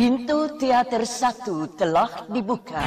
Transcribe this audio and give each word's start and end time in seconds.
Pintu 0.00 0.48
teater 0.56 1.04
satu 1.04 1.68
telah 1.76 2.24
dibuka. 2.32 2.80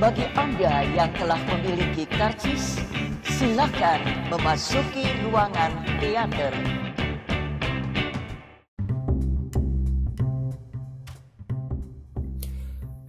Bagi 0.00 0.24
Anda 0.32 0.88
yang 0.88 1.12
telah 1.12 1.36
memiliki 1.36 2.08
karcis, 2.08 2.80
silakan 3.28 4.00
memasuki 4.32 5.04
ruangan 5.20 5.68
teater. 6.00 6.48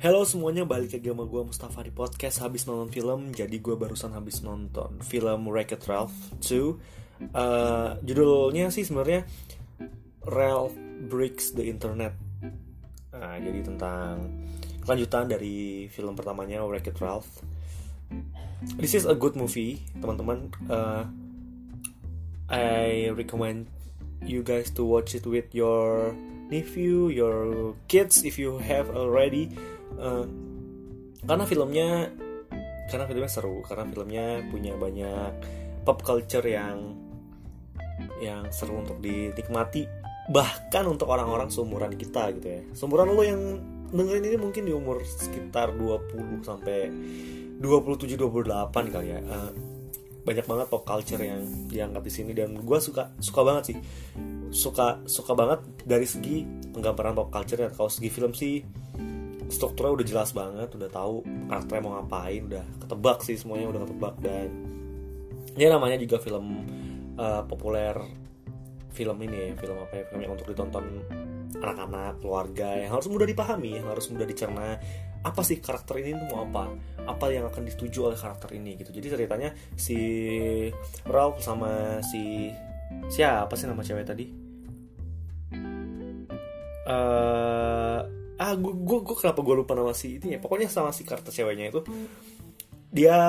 Halo 0.04 0.27
semuanya, 0.27 0.68
balik 0.68 0.91
lagi 0.91 1.07
sama 1.07 1.23
gue 1.23 1.41
Mustafa 1.48 1.88
di 1.88 1.95
podcast 1.95 2.43
Habis 2.43 2.68
nonton 2.68 2.91
film, 2.91 3.32
jadi 3.32 3.55
gue 3.63 3.79
barusan 3.79 4.11
habis 4.11 4.43
nonton 4.43 5.00
film 5.00 5.48
Wreck-It 5.48 5.88
Ralph 5.88 6.36
2 6.43 7.32
uh, 7.32 7.95
Judulnya 8.04 8.68
sih 8.75 8.84
sebenarnya 8.84 9.23
Ralph 10.27 10.75
Breaks 11.07 11.55
the 11.55 11.71
Internet 11.71 12.30
Nah, 13.12 13.36
jadi 13.39 13.59
tentang 13.59 14.32
kelanjutan 14.88 15.28
dari 15.28 15.88
film 15.92 16.15
pertamanya 16.15 16.64
Wreck-It 16.64 16.97
Ralph. 17.04 17.43
This 18.79 18.96
is 18.96 19.04
a 19.04 19.15
good 19.15 19.36
movie, 19.36 19.84
teman-teman. 20.00 20.51
Uh, 20.70 21.07
I 22.51 23.10
recommend 23.11 23.68
you 24.21 24.43
guys 24.43 24.70
to 24.78 24.84
watch 24.86 25.15
it 25.15 25.25
with 25.25 25.51
your 25.56 26.14
nephew, 26.51 27.10
your 27.10 27.74
kids 27.87 28.24
if 28.24 28.37
you 28.37 28.60
have 28.60 28.92
already. 28.92 29.51
Uh, 29.96 30.28
karena 31.23 31.46
filmnya 31.48 31.89
karena 32.92 33.06
filmnya 33.08 33.31
seru 33.31 33.64
karena 33.64 33.88
filmnya 33.88 34.44
punya 34.52 34.73
banyak 34.75 35.31
pop 35.88 36.03
culture 36.03 36.44
yang 36.44 36.98
yang 38.20 38.50
seru 38.52 38.81
untuk 38.81 39.00
dinikmati 39.00 39.86
bahkan 40.31 40.88
untuk 40.88 41.12
orang-orang 41.12 41.52
seumuran 41.52 41.94
kita 42.00 42.31
gitu 42.40 42.48
ya. 42.48 42.62
Seumuran 42.72 43.12
lo 43.12 43.22
yang 43.22 43.42
dengerin 43.92 44.23
ini 44.31 44.38
mungkin 44.40 44.64
di 44.64 44.72
umur 44.72 45.04
sekitar 45.04 45.76
20 45.76 46.48
sampai 46.48 46.88
27 47.60 48.16
28 48.16 48.96
kali 48.96 49.08
ya. 49.12 49.20
Uh, 49.20 49.52
banyak 50.22 50.46
banget 50.48 50.68
pop 50.72 50.88
culture 50.88 51.20
yang 51.20 51.44
diangkat 51.68 52.02
di 52.08 52.12
sini. 52.12 52.32
Dan 52.32 52.64
gue 52.64 52.80
suka 52.80 53.12
suka 53.20 53.42
banget 53.44 53.64
sih. 53.76 53.78
Suka 54.56 55.04
suka 55.04 55.36
banget 55.36 55.60
dari 55.84 56.08
segi 56.08 56.48
penggambaran 56.72 57.12
pop 57.12 57.28
culture 57.28 57.68
kalau 57.76 57.92
segi 57.92 58.08
film 58.08 58.32
sih 58.32 58.64
strukturnya 59.52 60.00
udah 60.00 60.08
jelas 60.08 60.32
banget 60.32 60.72
udah 60.80 60.88
tahu 60.88 61.28
karakternya 61.52 61.84
mau 61.84 62.00
ngapain 62.00 62.48
udah 62.48 62.64
ketebak 62.80 63.20
sih 63.28 63.36
semuanya 63.36 63.68
udah 63.76 63.82
ketebak. 63.84 64.16
Dan 64.23 64.48
ya 65.60 65.68
namanya 65.68 66.00
juga 66.00 66.23
film 66.23 66.64
uh, 67.20 67.44
populer 67.44 68.00
film 68.92 69.17
ini 69.23 69.52
ya 69.52 69.53
film 69.58 69.78
apa 69.80 69.94
ya 69.97 70.03
film 70.11 70.22
yang 70.23 70.34
untuk 70.36 70.47
ditonton 70.52 70.86
anak-anak 71.58 72.23
keluarga 72.23 72.80
yang 72.80 72.92
harus 72.95 73.08
mudah 73.11 73.28
dipahami 73.28 73.81
yang 73.81 73.88
harus 73.92 74.08
mudah 74.11 74.28
dicerna. 74.28 74.80
Apa 75.22 75.45
sih 75.45 75.61
karakter 75.61 76.02
ini 76.02 76.17
tuh 76.17 76.28
mau 76.33 76.48
apa? 76.50 76.73
Apa 77.06 77.30
yang 77.30 77.45
akan 77.45 77.67
dituju 77.70 78.09
oleh 78.09 78.17
karakter 78.17 78.58
ini 78.58 78.73
gitu. 78.80 78.89
Jadi 78.89 79.08
ceritanya 79.14 79.53
si 79.78 80.00
Ralph 81.06 81.44
sama 81.45 82.02
si 82.02 82.50
siapa 83.11 83.53
sih 83.53 83.70
nama 83.70 83.86
cewek 83.86 84.06
tadi? 84.08 84.25
Uh, 86.81 88.02
ah 88.42 88.53
gue 88.58 88.73
gue 88.73 89.00
gue 89.05 89.16
kenapa 89.22 89.39
gue 89.45 89.55
lupa 89.61 89.78
nama 89.78 89.94
si 89.94 90.17
ini 90.17 90.33
ya 90.36 90.39
pokoknya 90.42 90.66
sama 90.66 90.89
si 90.89 91.05
karakter 91.05 91.30
ceweknya 91.30 91.70
itu 91.70 91.86
dia 92.89 93.20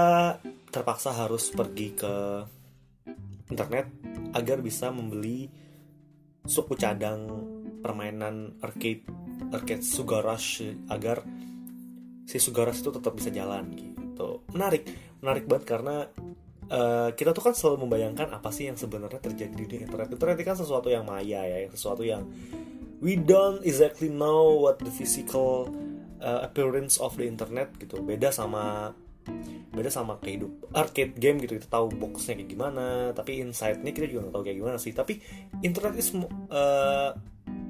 terpaksa 0.72 1.12
harus 1.12 1.52
pergi 1.52 1.92
ke 1.92 2.12
internet 3.52 3.86
agar 4.32 4.58
bisa 4.64 4.88
membeli 4.90 5.48
suku 6.42 6.74
cadang 6.74 7.28
permainan 7.82 8.58
arcade 8.62 9.06
arcade 9.52 9.84
Sugar 9.84 10.22
Rush 10.24 10.62
agar 10.90 11.22
si 12.26 12.38
Sugar 12.38 12.70
Rush 12.70 12.82
itu 12.82 12.90
tetap 12.90 13.12
bisa 13.14 13.30
jalan 13.30 13.74
gitu. 13.74 14.42
Menarik 14.54 14.86
menarik 15.22 15.44
banget 15.46 15.64
karena 15.66 16.06
uh, 16.70 17.10
kita 17.14 17.30
tuh 17.36 17.42
kan 17.42 17.54
selalu 17.54 17.86
membayangkan 17.86 18.32
apa 18.34 18.50
sih 18.50 18.70
yang 18.70 18.78
sebenarnya 18.78 19.20
terjadi 19.22 19.62
di 19.62 19.76
internet. 19.82 20.10
Internet 20.14 20.36
itu 20.40 20.46
kan 20.46 20.58
sesuatu 20.58 20.88
yang 20.90 21.04
maya 21.06 21.44
ya 21.46 21.68
sesuatu 21.70 22.02
yang 22.02 22.26
we 23.02 23.18
don't 23.18 23.62
exactly 23.66 24.10
know 24.10 24.62
what 24.62 24.78
the 24.78 24.90
physical 24.90 25.70
uh, 26.22 26.46
appearance 26.46 26.96
of 26.98 27.14
the 27.18 27.26
internet 27.26 27.70
gitu. 27.78 28.00
Beda 28.02 28.30
sama 28.30 28.94
beda 29.72 29.88
sama 29.88 30.20
kehidup 30.20 30.52
arcade 30.76 31.16
game 31.16 31.40
gitu 31.40 31.56
kita 31.56 31.68
tahu 31.72 31.88
boxnya 31.96 32.36
kayak 32.36 32.50
gimana 32.52 33.16
tapi 33.16 33.40
inside-nya 33.40 33.92
kita 33.96 34.06
juga 34.12 34.28
nggak 34.28 34.34
tahu 34.36 34.44
kayak 34.44 34.58
gimana 34.60 34.76
sih. 34.76 34.92
Tapi 34.92 35.18
internet 35.64 35.96
is 35.96 36.12
uh, 36.52 37.16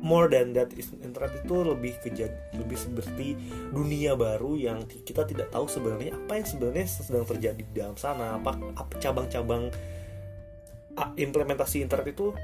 more 0.03 0.27
than 0.27 0.51
that 0.53 0.69
internet 0.75 1.33
itu 1.39 1.55
lebih 1.63 1.95
kejad 2.03 2.35
lebih 2.59 2.75
seperti 2.75 3.39
dunia 3.71 4.19
baru 4.19 4.59
yang 4.59 4.83
kita 4.87 5.23
tidak 5.23 5.55
tahu 5.55 5.71
sebenarnya 5.71 6.19
apa 6.19 6.43
yang 6.43 6.47
sebenarnya 6.47 6.87
sedang 6.91 7.25
terjadi 7.25 7.63
di 7.63 7.73
dalam 7.73 7.95
sana 7.95 8.43
apa 8.43 8.59
cabang-cabang 8.99 9.71
implementasi 11.17 11.81
internet 11.81 12.13
itu 12.13 12.35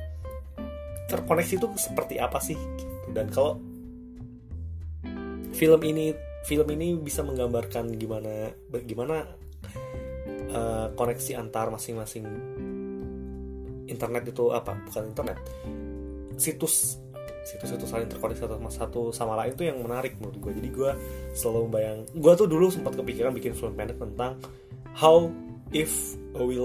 terkoneksi 1.11 1.55
itu 1.59 1.67
seperti 1.77 2.23
apa 2.23 2.39
sih? 2.39 2.57
Dan 3.11 3.29
kalau 3.33 3.59
film 5.57 5.83
ini 5.83 6.15
film 6.47 6.69
ini 6.71 6.95
bisa 6.97 7.27
menggambarkan 7.27 7.91
gimana 7.99 8.55
gimana 8.87 9.27
uh, 10.53 10.93
koneksi 10.95 11.41
antar 11.41 11.73
masing-masing 11.73 12.25
internet 13.89 14.31
itu 14.31 14.53
apa? 14.53 14.77
Bukan 14.89 15.03
internet. 15.09 15.39
Situs 16.39 17.01
situs-situs 17.49 17.89
saling 17.89 18.13
terkoneksi 18.13 18.45
satu 18.45 18.55
sama 18.61 18.69
satu 18.69 19.01
sama 19.09 19.33
lain 19.41 19.57
itu 19.57 19.65
yang 19.65 19.81
menarik 19.81 20.21
menurut 20.21 20.37
gue 20.37 20.53
jadi 20.61 20.69
gue 20.69 20.91
selalu 21.33 21.73
membayang 21.73 21.99
gue 22.13 22.33
tuh 22.37 22.45
dulu 22.45 22.69
sempat 22.69 22.93
kepikiran 22.93 23.33
bikin 23.33 23.57
film 23.57 23.73
pendek 23.73 23.97
tentang 23.97 24.37
how 24.93 25.33
if 25.73 26.13
we 26.37 26.61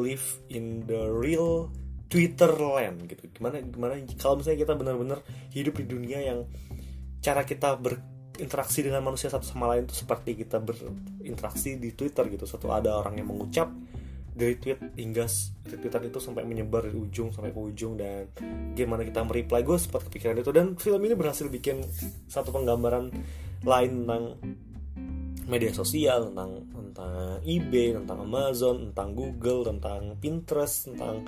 live 0.00 0.24
in 0.48 0.80
the 0.88 1.12
real 1.12 1.68
Twitter 2.08 2.50
land 2.54 3.10
gitu. 3.10 3.26
Gimana 3.34 3.58
gimana 3.60 3.98
kalau 4.16 4.40
misalnya 4.40 4.58
kita 4.64 4.72
benar-benar 4.78 5.18
hidup 5.50 5.74
di 5.82 5.84
dunia 5.88 6.22
yang 6.22 6.46
cara 7.18 7.42
kita 7.42 7.74
berinteraksi 8.34 8.82
dengan 8.82 9.06
manusia 9.06 9.30
satu 9.30 9.46
sama 9.46 9.70
lain 9.70 9.86
itu 9.86 9.94
seperti 9.94 10.34
kita 10.34 10.58
berinteraksi 10.58 11.78
di 11.78 11.94
Twitter 11.94 12.26
gitu. 12.34 12.50
Satu 12.50 12.66
ada 12.74 12.98
orang 12.98 13.14
yang 13.22 13.30
mengucap 13.30 13.70
dari 14.34 14.58
tweet 14.58 14.98
hingga 14.98 15.30
retweetan 15.70 16.10
itu 16.10 16.18
sampai 16.18 16.42
menyebar 16.42 16.90
dari 16.90 16.98
ujung 16.98 17.30
sampai 17.30 17.54
ke 17.54 17.60
ujung 17.62 17.94
dan 17.94 18.26
gimana 18.74 19.06
kita 19.06 19.22
mereply. 19.22 19.62
Gue 19.62 19.78
sempat 19.78 20.02
kepikiran 20.10 20.42
itu 20.42 20.50
dan 20.50 20.74
film 20.74 20.98
ini 21.06 21.14
berhasil 21.14 21.46
bikin 21.46 21.86
satu 22.26 22.50
penggambaran 22.50 23.14
lain 23.62 23.90
tentang 24.02 24.24
media 25.46 25.70
sosial 25.70 26.34
tentang 26.34 26.66
tentang 26.74 27.38
eBay 27.46 27.94
tentang 27.94 28.18
Amazon 28.26 28.90
tentang 28.90 29.08
Google 29.14 29.62
tentang 29.70 30.18
Pinterest 30.18 30.90
tentang 30.90 31.22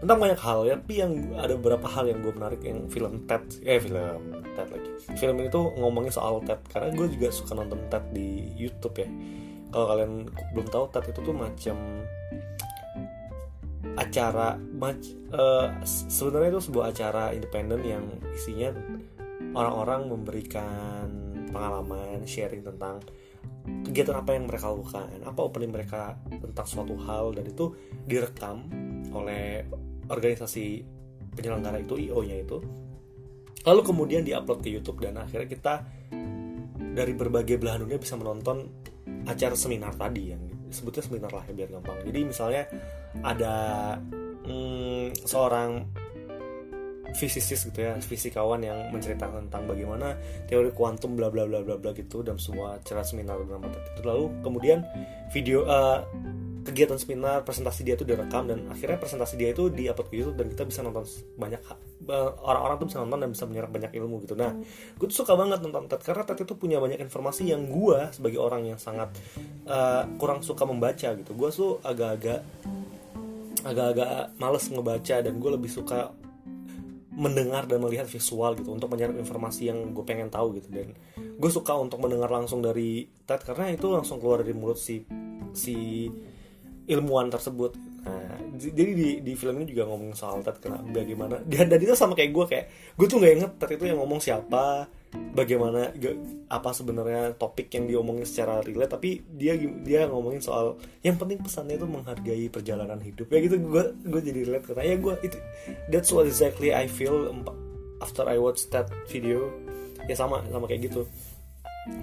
tentang 0.00 0.18
banyak 0.18 0.40
hal 0.40 0.58
ya. 0.66 0.74
Tapi 0.80 0.94
yang 0.96 1.12
ada 1.36 1.54
beberapa 1.54 1.86
hal 1.86 2.08
yang 2.08 2.24
gue 2.24 2.32
menarik 2.32 2.60
yang 2.64 2.88
film 2.88 3.28
TED 3.28 3.44
eh 3.68 3.78
film 3.78 4.42
TED 4.56 4.68
lagi. 4.72 4.90
Film 5.20 5.34
ini 5.40 5.48
tuh 5.52 5.70
ngomongin 5.76 6.12
soal 6.12 6.40
TED. 6.42 6.60
Karena 6.72 6.88
gue 6.92 7.06
juga 7.12 7.28
suka 7.30 7.52
nonton 7.54 7.80
TED 7.92 8.04
di 8.16 8.50
YouTube 8.56 8.96
ya. 9.04 9.08
Kalau 9.70 9.86
kalian 9.86 10.12
belum 10.56 10.66
tahu 10.72 10.84
TED 10.90 11.04
itu 11.12 11.20
tuh 11.22 11.36
macam 11.36 11.76
acara 14.00 14.56
mac, 14.56 14.96
uh, 15.34 15.68
sebenarnya 15.84 16.56
itu 16.56 16.72
sebuah 16.72 16.94
acara 16.94 17.36
independen 17.36 17.80
yang 17.84 18.04
isinya 18.32 18.72
orang-orang 19.52 20.08
memberikan 20.08 21.06
pengalaman 21.50 22.22
sharing 22.24 22.62
tentang 22.62 23.02
kegiatan 23.84 24.16
apa 24.16 24.30
yang 24.38 24.46
mereka 24.46 24.70
lakukan 24.70 25.10
apa 25.26 25.40
opening 25.42 25.72
mereka 25.74 26.16
tentang 26.30 26.66
suatu 26.66 26.94
hal 27.02 27.34
dan 27.34 27.44
itu 27.50 27.74
direkam 28.06 28.70
oleh 29.10 29.66
organisasi 30.10 30.84
penyelenggara 31.32 31.78
itu 31.80 31.94
IO-nya 31.96 32.42
itu. 32.42 32.58
Lalu 33.64 33.80
kemudian 33.84 34.22
diupload 34.26 34.60
ke 34.64 34.68
YouTube 34.72 35.04
dan 35.04 35.20
akhirnya 35.20 35.48
kita 35.48 35.74
dari 36.90 37.12
berbagai 37.14 37.60
belahan 37.60 37.86
dunia 37.86 38.00
bisa 38.00 38.18
menonton 38.18 38.66
acara 39.28 39.54
seminar 39.54 39.94
tadi 39.94 40.34
yang 40.34 40.42
sebutnya 40.72 41.02
seminar 41.06 41.30
lah 41.30 41.44
ya 41.46 41.52
biar 41.54 41.68
gampang. 41.78 41.98
Jadi 42.02 42.20
misalnya 42.24 42.62
ada 43.22 43.54
hmm, 44.46 45.14
seorang 45.22 45.70
fisisis 47.14 47.66
gitu 47.66 47.82
ya 47.82 47.98
fisikawan 47.98 48.62
yang 48.62 48.78
menceritakan 48.94 49.50
tentang 49.50 49.66
bagaimana 49.66 50.14
teori 50.46 50.70
kuantum 50.70 51.18
bla 51.18 51.26
bla 51.26 51.42
bla 51.42 51.62
bla 51.62 51.74
bla 51.74 51.90
gitu 51.90 52.22
dalam 52.22 52.38
semua 52.38 52.78
acara 52.78 53.02
seminar 53.02 53.42
dalam 53.42 53.66
itu 53.66 54.02
lalu 54.06 54.30
kemudian 54.46 54.86
video 55.34 55.66
uh, 55.66 56.06
kegiatan 56.60 56.98
seminar 57.00 57.42
presentasi 57.42 57.80
dia 57.86 57.94
itu 57.96 58.04
direkam 58.04 58.44
dan 58.44 58.68
akhirnya 58.68 59.00
presentasi 59.00 59.34
dia 59.40 59.50
itu 59.56 59.72
di 59.72 59.88
upload 59.88 60.08
ke 60.12 60.14
YouTube 60.20 60.36
dan 60.36 60.46
kita 60.52 60.62
bisa 60.68 60.80
nonton 60.84 61.04
banyak 61.38 61.60
orang-orang 62.44 62.76
tuh 62.80 62.86
bisa 62.90 62.98
nonton 63.00 63.18
dan 63.22 63.30
bisa 63.32 63.44
menyerap 63.48 63.70
banyak 63.72 63.92
ilmu 63.96 64.24
gitu. 64.24 64.34
Nah 64.36 64.52
gue 64.96 65.06
tuh 65.08 65.24
suka 65.24 65.36
banget 65.38 65.64
nonton 65.64 65.88
TED 65.88 66.00
karena 66.04 66.22
TED 66.26 66.38
itu 66.44 66.54
punya 66.58 66.78
banyak 66.82 67.00
informasi 67.00 67.48
yang 67.48 67.68
gue 67.70 67.98
sebagai 68.12 68.40
orang 68.40 68.68
yang 68.68 68.78
sangat 68.80 69.12
uh, 69.68 70.04
kurang 70.20 70.44
suka 70.44 70.68
membaca 70.68 71.16
gitu. 71.16 71.32
Gue 71.32 71.48
tuh 71.48 71.80
agak-agak 71.80 72.44
agak-agak 73.60 74.36
males 74.40 74.64
ngebaca 74.72 75.16
dan 75.20 75.34
gue 75.36 75.50
lebih 75.52 75.70
suka 75.70 76.12
mendengar 77.10 77.68
dan 77.68 77.84
melihat 77.84 78.08
visual 78.08 78.56
gitu 78.56 78.72
untuk 78.72 78.88
menyerap 78.88 79.12
informasi 79.18 79.68
yang 79.68 79.92
gue 79.92 80.04
pengen 80.08 80.32
tahu 80.32 80.56
gitu. 80.56 80.72
Dan 80.72 80.96
gue 81.16 81.50
suka 81.52 81.76
untuk 81.76 82.00
mendengar 82.00 82.32
langsung 82.32 82.64
dari 82.64 83.04
Ted 83.24 83.44
karena 83.44 83.72
itu 83.72 83.92
langsung 83.92 84.20
keluar 84.20 84.40
dari 84.40 84.56
mulut 84.56 84.80
si 84.80 85.04
si 85.52 86.08
ilmuwan 86.90 87.30
tersebut. 87.30 87.78
Nah. 88.02 88.40
Jadi 88.60 88.92
di 88.92 89.08
di 89.24 89.32
film 89.38 89.62
ini 89.62 89.72
juga 89.72 89.88
ngomong 89.88 90.12
soal 90.12 90.44
Ted 90.44 90.60
kena 90.60 90.84
bagaimana 90.84 91.40
dan 91.48 91.72
dan 91.72 91.80
itu 91.80 91.96
sama 91.96 92.12
kayak 92.12 92.28
gue 92.34 92.44
kayak 92.44 92.66
gue 92.92 93.06
tuh 93.08 93.16
nggak 93.16 93.32
inget 93.40 93.52
Ted 93.56 93.70
itu 93.80 93.84
yang 93.88 93.98
ngomong 94.04 94.20
siapa 94.20 94.84
bagaimana 95.32 95.96
apa 96.52 96.70
sebenarnya 96.76 97.40
topik 97.40 97.72
yang 97.72 97.88
diomongin 97.88 98.28
secara 98.28 98.60
relate 98.60 98.92
tapi 98.92 99.24
dia 99.32 99.56
dia 99.80 100.04
ngomongin 100.12 100.44
soal 100.44 100.76
yang 101.00 101.16
penting 101.16 101.40
pesannya 101.40 101.80
itu 101.80 101.88
menghargai 101.88 102.46
perjalanan 102.52 103.00
hidup. 103.00 103.32
Ya 103.32 103.38
gitu 103.40 103.56
gue 103.56 103.84
gue 103.96 104.20
jadi 104.20 104.40
relate 104.44 104.64
karena 104.68 104.82
ya 104.84 104.96
gue 105.00 105.14
itu 105.24 105.38
that's 105.88 106.12
what 106.12 106.28
exactly 106.28 106.74
I 106.74 106.84
feel 106.84 107.32
after 108.04 108.28
I 108.28 108.36
watch 108.36 108.68
that 108.76 108.92
video. 109.08 109.48
Ya 110.04 110.18
sama 110.20 110.44
sama 110.52 110.68
kayak 110.68 110.92
gitu. 110.92 111.08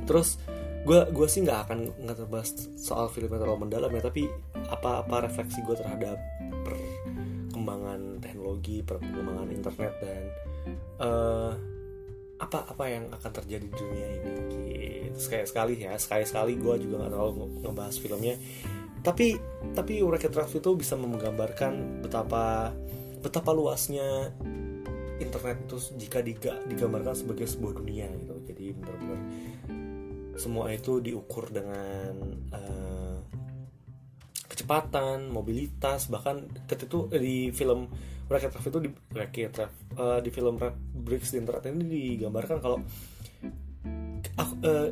Terus 0.10 0.42
gue 0.88 1.00
gue 1.12 1.28
sih 1.28 1.44
nggak 1.44 1.60
akan 1.68 1.80
nggak 2.00 2.16
terbahas 2.16 2.56
soal 2.80 3.12
film 3.12 3.28
yang 3.28 3.44
terlalu 3.44 3.68
mendalam 3.68 3.92
ya 3.92 4.02
tapi 4.08 4.32
apa 4.72 5.04
apa 5.04 5.28
refleksi 5.28 5.60
gue 5.68 5.76
terhadap 5.76 6.16
perkembangan 6.64 8.24
teknologi 8.24 8.80
perkembangan 8.88 9.52
internet 9.52 9.94
dan 10.00 10.24
uh, 11.04 11.52
apa 12.38 12.70
apa 12.72 12.84
yang 12.88 13.12
akan 13.12 13.32
terjadi 13.34 13.66
di 13.66 13.76
dunia 13.76 14.08
ini 14.08 14.32
gitu. 14.32 14.58
Sekali 15.18 15.44
sekali 15.50 15.74
ya 15.82 15.98
sekali 15.98 16.24
sekali 16.24 16.54
gue 16.56 16.74
juga 16.86 17.04
nggak 17.04 17.12
terlalu 17.12 17.34
ngebahas 17.66 17.96
filmnya. 17.98 18.36
Tapi 19.02 19.28
tapi 19.74 19.94
Wreck-It 20.06 20.34
Ralph 20.38 20.56
itu 20.56 20.72
bisa 20.78 20.94
menggambarkan 20.94 22.06
betapa 22.06 22.72
betapa 23.26 23.52
luasnya 23.52 24.32
internet 25.18 25.66
itu 25.66 25.78
jika 25.98 26.22
diga, 26.22 26.54
digambarkan 26.70 27.18
sebagai 27.18 27.50
sebuah 27.50 27.82
dunia 27.82 28.06
gitu. 28.06 28.36
Jadi 28.54 28.66
benar-benar 28.78 29.20
semua 30.38 30.70
itu 30.70 31.02
diukur 31.02 31.50
dengan 31.50 32.14
uh, 32.54 33.18
kecepatan 34.48 35.34
mobilitas 35.34 36.08
bahkan 36.08 36.46
ketika 36.70 36.88
itu 36.88 37.00
di 37.18 37.38
film 37.52 37.90
Wreck-It 38.30 38.54
Ralph 38.54 38.68
itu 38.70 38.80
di 38.86 38.90
Ralph 39.14 39.74
uh, 39.98 40.20
di 40.22 40.30
film 40.30 40.56
Bricks 40.94 41.34
di 41.34 41.38
internet 41.42 41.64
ini 41.68 42.18
digambarkan 42.18 42.58
kalau 42.62 42.78
aku, 44.38 44.54
uh, 44.64 44.90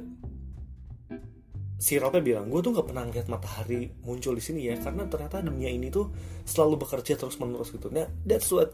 si 1.76 2.00
Ralphnya 2.00 2.24
bilang 2.24 2.46
gue 2.50 2.62
tuh 2.66 2.72
nggak 2.74 2.88
pernah 2.88 3.04
ngeliat 3.06 3.28
matahari 3.30 3.92
muncul 4.02 4.34
di 4.34 4.44
sini 4.44 4.66
ya 4.66 4.76
karena 4.80 5.06
ternyata 5.06 5.44
dunia 5.44 5.70
ini 5.70 5.94
tuh 5.94 6.10
selalu 6.48 6.82
bekerja 6.88 7.14
terus 7.20 7.38
menerus 7.38 7.70
gitu. 7.70 7.92
Nah 7.94 8.08
that's 8.24 8.50
what 8.50 8.72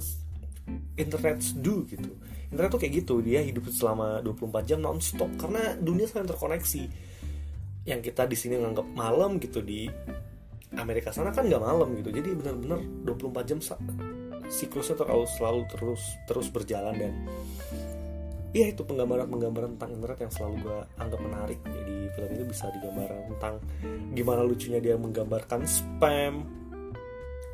internet 0.95 1.41
do 1.59 1.83
gitu. 1.87 2.11
Internet 2.51 2.69
tuh 2.71 2.81
kayak 2.83 2.93
gitu 3.03 3.15
dia 3.23 3.39
hidup 3.41 3.67
selama 3.71 4.19
24 4.23 4.69
jam 4.69 4.79
nonstop 4.83 5.31
karena 5.39 5.75
dunia 5.79 6.05
selalu 6.05 6.35
terkoneksi. 6.35 6.83
Yang 7.87 8.01
kita 8.11 8.23
di 8.29 8.37
sini 8.37 8.61
nganggap 8.61 8.87
malam 8.93 9.41
gitu 9.41 9.63
di 9.63 9.89
Amerika 10.77 11.11
sana 11.11 11.33
kan 11.33 11.47
nggak 11.47 11.63
malam 11.63 11.95
gitu. 11.99 12.11
Jadi 12.11 12.29
benar-benar 12.37 12.79
24 13.07 13.49
jam 13.49 13.59
siklusnya 14.51 14.99
terlalu 14.99 15.25
selalu 15.31 15.61
terus 15.71 16.03
terus 16.27 16.47
berjalan 16.51 16.93
dan 16.99 17.13
ya 18.51 18.67
itu 18.67 18.83
penggambaran-penggambaran 18.83 19.79
tentang 19.79 19.95
internet 19.95 20.19
yang 20.27 20.33
selalu 20.35 20.55
gue 20.67 20.79
anggap 20.99 21.19
menarik. 21.23 21.59
Jadi 21.63 21.95
film 22.11 22.29
ini 22.35 22.43
bisa 22.43 22.67
digambarkan 22.67 23.19
tentang 23.35 23.55
gimana 24.11 24.41
lucunya 24.43 24.79
dia 24.83 24.99
menggambarkan 24.99 25.63
spam 25.63 26.43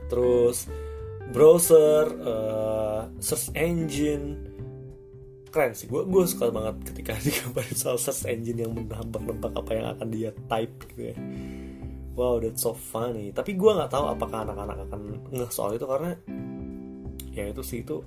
terus 0.07 0.65
browser 1.31 2.07
uh, 2.23 3.01
search 3.19 3.51
engine. 3.55 4.47
Keren 5.47 5.73
sih 5.73 5.87
gue 5.87 6.03
gue 6.03 6.23
suka 6.27 6.51
banget 6.51 6.91
ketika 6.93 7.17
digambarin 7.25 7.75
soal 7.75 7.97
search 7.99 8.27
engine 8.27 8.67
yang 8.67 8.71
menambah-nambah 8.75 9.51
apa 9.55 9.71
yang 9.71 9.87
akan 9.97 10.07
dia 10.11 10.31
type 10.47 10.75
gitu 10.93 11.01
ya. 11.13 11.15
Wow 12.17 12.41
that's 12.41 12.63
so 12.63 12.73
funny. 12.73 13.31
Tapi 13.35 13.55
gue 13.55 13.71
nggak 13.71 13.91
tahu 13.91 14.05
apakah 14.11 14.47
anak-anak 14.47 14.77
akan 14.89 15.01
ngeh 15.31 15.51
soal 15.51 15.75
itu 15.75 15.85
karena 15.85 16.17
ya 17.31 17.53
itu 17.53 17.61
sih 17.61 17.85
itu 17.85 18.01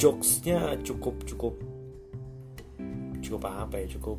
jokesnya 0.00 0.80
cukup 0.80 1.20
cukup 1.28 1.54
cukup 3.20 3.42
apa 3.44 3.84
ya 3.84 3.86
cukup. 3.98 4.18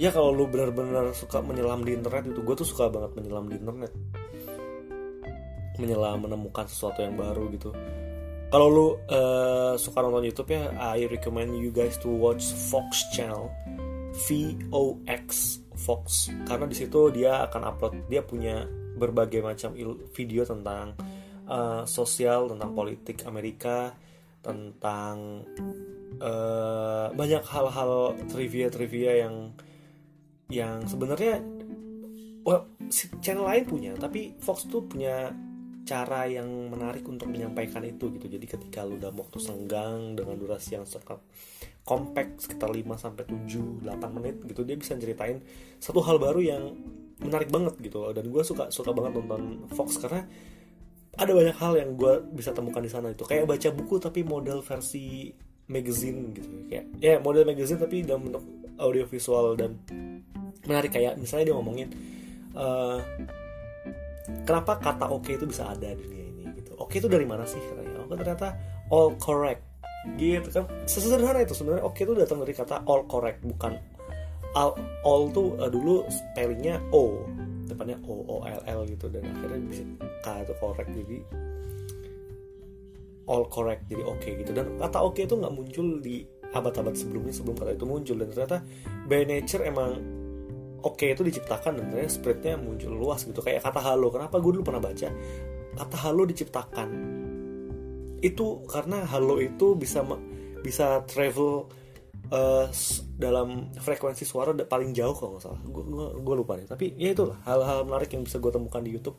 Ya 0.00 0.08
kalau 0.08 0.32
lu 0.32 0.48
benar-benar 0.48 1.12
suka 1.12 1.44
menyelam 1.44 1.84
di 1.84 1.92
internet 1.92 2.32
itu 2.32 2.40
gue 2.40 2.54
tuh 2.56 2.64
suka 2.64 2.88
banget 2.88 3.12
menyelam 3.20 3.52
di 3.52 3.60
internet 3.60 3.92
menyelam 5.80 6.20
menemukan 6.28 6.68
sesuatu 6.68 7.00
yang 7.00 7.16
baru 7.16 7.48
gitu. 7.56 7.72
Kalau 8.50 8.66
lu 8.66 8.86
uh, 9.08 9.78
suka 9.78 10.02
nonton 10.02 10.26
YouTube 10.26 10.52
ya 10.52 10.74
I 10.76 11.06
recommend 11.06 11.56
you 11.56 11.72
guys 11.72 11.96
to 12.02 12.10
watch 12.10 12.50
Fox 12.68 13.08
channel 13.14 13.48
V 14.26 14.58
O 14.74 14.98
X 15.06 15.58
Fox. 15.78 16.28
Karena 16.44 16.66
di 16.66 16.76
situ 16.76 17.14
dia 17.14 17.46
akan 17.46 17.62
upload 17.62 17.94
dia 18.10 18.20
punya 18.26 18.66
berbagai 18.98 19.40
macam 19.40 19.72
video 20.12 20.42
tentang 20.42 20.98
uh, 21.46 21.86
sosial 21.86 22.50
tentang 22.50 22.74
politik 22.74 23.22
Amerika 23.24 23.94
tentang 24.42 25.46
uh, 26.18 27.08
banyak 27.14 27.44
hal-hal 27.46 28.18
trivia-trivia 28.28 29.24
yang 29.24 29.54
yang 30.50 30.82
sebenarnya 30.90 31.38
well, 32.42 32.66
channel 33.22 33.46
lain 33.46 33.62
punya 33.62 33.92
tapi 33.94 34.34
Fox 34.42 34.66
tuh 34.66 34.82
punya 34.84 35.30
cara 35.86 36.28
yang 36.30 36.46
menarik 36.70 37.02
untuk 37.08 37.28
menyampaikan 37.30 37.82
itu 37.82 38.12
gitu. 38.14 38.26
Jadi 38.30 38.46
ketika 38.46 38.86
lu 38.86 39.00
udah 39.00 39.10
waktu 39.14 39.38
senggang 39.42 40.14
dengan 40.14 40.36
durasi 40.38 40.78
yang 40.78 40.86
sangat 40.86 41.18
compact 41.84 42.46
sekitar 42.46 42.70
5 42.70 42.84
sampai 42.94 43.24
7 43.26 43.82
8 43.82 44.16
menit 44.20 44.36
gitu 44.46 44.62
dia 44.62 44.76
bisa 44.76 44.94
ceritain 44.94 45.40
satu 45.80 46.04
hal 46.04 46.20
baru 46.20 46.38
yang 46.38 46.62
menarik 47.18 47.48
banget 47.48 47.74
gitu 47.82 48.04
dan 48.12 48.30
gue 48.30 48.42
suka 48.46 48.68
suka 48.68 48.92
banget 48.94 49.16
nonton 49.16 49.64
Fox 49.74 49.98
karena 49.98 50.22
ada 51.18 51.32
banyak 51.34 51.56
hal 51.58 51.72
yang 51.80 51.90
gue 51.98 52.22
bisa 52.36 52.54
temukan 52.54 52.84
di 52.84 52.92
sana 52.92 53.10
itu 53.10 53.26
kayak 53.26 53.48
baca 53.48 53.68
buku 53.74 53.98
tapi 53.98 54.22
model 54.22 54.62
versi 54.62 55.34
magazine 55.70 56.34
gitu. 56.34 56.48
Kayak 56.66 56.84
ya 56.98 57.14
model 57.22 57.46
magazine 57.46 57.78
tapi 57.78 58.02
dalam 58.02 58.26
bentuk 58.26 58.44
audio 58.78 59.04
visual 59.06 59.54
dan 59.58 59.78
menarik. 60.66 60.90
Kayak 60.94 61.18
misalnya 61.18 61.50
dia 61.50 61.56
ngomongin 61.56 61.88
uh, 62.54 62.98
kenapa 64.46 64.80
kata 64.80 65.10
oke 65.10 65.26
okay 65.26 65.38
itu 65.38 65.46
bisa 65.46 65.70
ada 65.70 65.92
di 65.94 66.02
dunia 66.02 66.26
ini 66.30 66.44
gitu. 66.60 66.74
Oke 66.76 66.96
okay 66.96 66.96
itu 67.02 67.08
dari 67.08 67.26
mana 67.28 67.44
sih? 67.46 67.60
Katanya 67.60 68.02
oke 68.04 68.14
ternyata 68.16 68.48
all 68.90 69.14
correct 69.20 69.62
gitu 70.16 70.48
kan. 70.48 70.64
Sesederhana 70.88 71.44
itu 71.44 71.52
sebenarnya 71.52 71.84
oke 71.84 71.94
okay 71.94 72.08
itu 72.08 72.12
datang 72.16 72.40
dari 72.40 72.54
kata 72.56 72.82
all 72.88 73.04
correct 73.04 73.44
bukan 73.44 73.76
all, 74.56 74.74
all 75.06 75.28
tuh 75.30 75.54
uh, 75.60 75.70
dulu 75.70 76.08
spellingnya 76.10 76.82
o 76.90 77.22
depannya 77.70 78.00
O 78.02 78.14
O 78.26 78.36
L 78.42 78.60
L 78.66 78.80
gitu 78.88 79.06
dan 79.12 79.22
akhirnya 79.30 79.60
bisa 79.70 79.84
K 80.26 80.26
itu 80.42 80.54
correct 80.58 80.90
jadi 80.90 81.18
all 83.30 83.46
correct 83.46 83.86
jadi 83.86 84.02
oke 84.02 84.18
okay 84.18 84.40
gitu. 84.42 84.50
Dan 84.50 84.74
kata 84.80 84.98
oke 85.04 85.14
okay 85.14 85.28
itu 85.30 85.38
nggak 85.38 85.54
muncul 85.54 85.86
di 86.02 86.26
abad-abad 86.50 86.98
sebelumnya 86.98 87.30
sebelum 87.30 87.54
kata 87.54 87.78
itu 87.78 87.86
muncul 87.86 88.16
dan 88.18 88.28
ternyata 88.34 88.58
by 89.06 89.22
nature 89.22 89.62
emang 89.62 90.02
oke 90.80 90.96
okay 91.00 91.12
itu 91.12 91.22
diciptakan 91.24 91.80
dan 91.80 91.84
ternyata 91.92 92.12
spreadnya 92.12 92.54
muncul 92.56 92.92
luas 92.92 93.24
gitu. 93.24 93.40
Kayak 93.40 93.64
kata 93.64 93.80
halo 93.80 94.08
kenapa 94.12 94.36
gue 94.40 94.52
dulu 94.56 94.64
pernah 94.64 94.82
baca? 94.82 95.08
Kata 95.76 95.96
halo 96.08 96.22
diciptakan. 96.26 96.88
Itu 98.20 98.64
karena 98.68 99.04
halo 99.08 99.40
itu 99.40 99.76
bisa 99.76 100.04
bisa 100.60 101.00
travel 101.08 101.68
uh, 102.32 102.66
dalam 103.16 103.72
frekuensi 103.76 104.24
suara 104.24 104.52
paling 104.52 104.92
jauh 104.92 105.16
kalau 105.16 105.36
nggak 105.36 105.44
salah. 105.44 105.60
Gue 106.16 106.34
lupa 106.36 106.56
nih 106.56 106.68
tapi 106.68 106.96
ya 106.96 107.12
itulah 107.12 107.40
hal-hal 107.44 107.84
menarik 107.88 108.12
yang 108.12 108.24
bisa 108.24 108.36
gue 108.40 108.52
temukan 108.52 108.80
di 108.80 108.90
YouTube. 108.92 109.16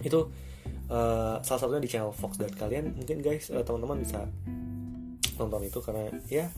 Itu 0.00 0.30
uh, 0.88 1.40
salah 1.44 1.60
satunya 1.60 1.82
di 1.84 1.90
channel 1.90 2.12
Fox. 2.12 2.36
Dan 2.40 2.52
kalian 2.52 2.96
mungkin 2.96 3.20
guys 3.20 3.52
uh, 3.52 3.64
teman-teman 3.64 4.00
bisa 4.00 4.24
nonton 5.38 5.62
itu 5.64 5.78
karena 5.78 6.10
ya 6.26 6.50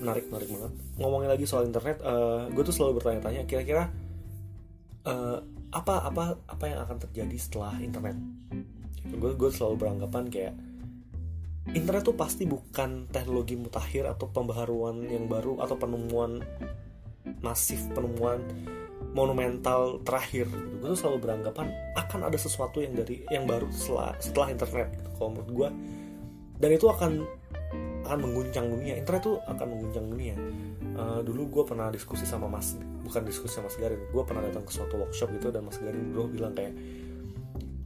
menarik 0.00 0.28
menarik 0.28 0.48
banget. 0.50 0.72
Ngomongin 1.00 1.28
lagi 1.30 1.44
soal 1.48 1.68
internet 1.68 2.00
uh, 2.04 2.48
gue 2.52 2.62
tuh 2.62 2.74
selalu 2.74 3.00
bertanya-tanya 3.00 3.42
kira-kira 3.48 3.88
uh, 5.08 5.38
apa 5.72 5.94
apa 6.08 6.24
apa 6.46 6.64
yang 6.68 6.80
akan 6.84 6.96
terjadi 7.08 7.36
setelah 7.36 7.76
internet? 7.80 8.16
Gue 9.06 9.32
gue 9.34 9.50
selalu 9.52 9.74
beranggapan 9.80 10.24
kayak 10.28 10.54
internet 11.74 12.06
tuh 12.06 12.14
pasti 12.14 12.46
bukan 12.46 13.10
teknologi 13.10 13.58
mutakhir 13.58 14.06
atau 14.06 14.30
pembaharuan 14.30 15.02
yang 15.10 15.26
baru 15.26 15.58
atau 15.58 15.74
penemuan 15.74 16.44
masif 17.42 17.82
penemuan 17.90 18.38
monumental 19.16 19.98
terakhir 20.04 20.46
gitu. 20.46 20.74
gue 20.78 20.88
tuh 20.92 21.00
selalu 21.00 21.18
beranggapan 21.24 21.72
akan 21.96 22.28
ada 22.28 22.38
sesuatu 22.38 22.84
yang 22.84 22.92
dari 22.94 23.24
yang 23.32 23.48
baru 23.48 23.66
setelah 23.72 24.12
setelah 24.20 24.48
internet 24.52 24.88
gitu. 24.94 25.08
Kalau 25.16 25.30
menurut 25.34 25.50
gue 25.50 25.68
dan 26.56 26.70
itu 26.72 26.86
akan 26.88 27.12
akan 28.06 28.18
mengguncang 28.22 28.66
dunia 28.70 28.94
internet 28.96 29.22
tuh 29.26 29.36
akan 29.44 29.66
mengguncang 29.66 30.06
dunia 30.06 30.34
uh, 30.96 31.20
dulu 31.26 31.42
gue 31.60 31.64
pernah 31.66 31.90
diskusi 31.90 32.24
sama 32.24 32.46
mas 32.46 32.78
bukan 33.02 33.22
diskusi 33.26 33.58
sama 33.58 33.66
mas 33.66 33.76
Garin 33.76 33.98
gue 33.98 34.22
pernah 34.22 34.42
datang 34.46 34.62
ke 34.62 34.72
suatu 34.72 34.94
workshop 35.02 35.34
gitu 35.36 35.50
dan 35.50 35.66
mas 35.66 35.76
Garin 35.82 36.14
bro 36.14 36.30
bilang 36.30 36.54
kayak 36.54 36.74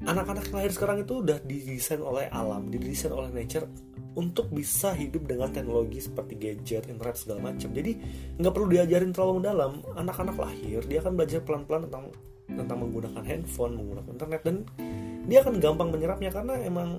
anak-anak 0.09 0.49
lahir 0.49 0.73
sekarang 0.73 1.05
itu 1.05 1.21
udah 1.21 1.45
didesain 1.45 2.01
oleh 2.01 2.25
alam, 2.33 2.73
didesain 2.73 3.13
oleh 3.13 3.29
nature 3.29 3.69
untuk 4.17 4.49
bisa 4.51 4.97
hidup 4.97 5.29
dengan 5.29 5.53
teknologi 5.53 6.01
seperti 6.03 6.35
gadget, 6.41 6.89
internet 6.89 7.21
segala 7.21 7.53
macam. 7.53 7.69
Jadi 7.71 7.93
nggak 8.41 8.53
perlu 8.53 8.69
diajarin 8.73 9.13
terlalu 9.13 9.45
mendalam. 9.45 9.73
Anak-anak 9.95 10.37
lahir 10.41 10.81
dia 10.89 10.99
akan 11.05 11.13
belajar 11.15 11.41
pelan-pelan 11.45 11.87
tentang 11.87 12.05
tentang 12.51 12.79
menggunakan 12.83 13.23
handphone, 13.23 13.73
menggunakan 13.79 14.11
internet 14.11 14.41
dan 14.43 14.57
dia 15.31 15.39
akan 15.45 15.63
gampang 15.63 15.89
menyerapnya 15.95 16.31
karena 16.35 16.55
emang 16.65 16.99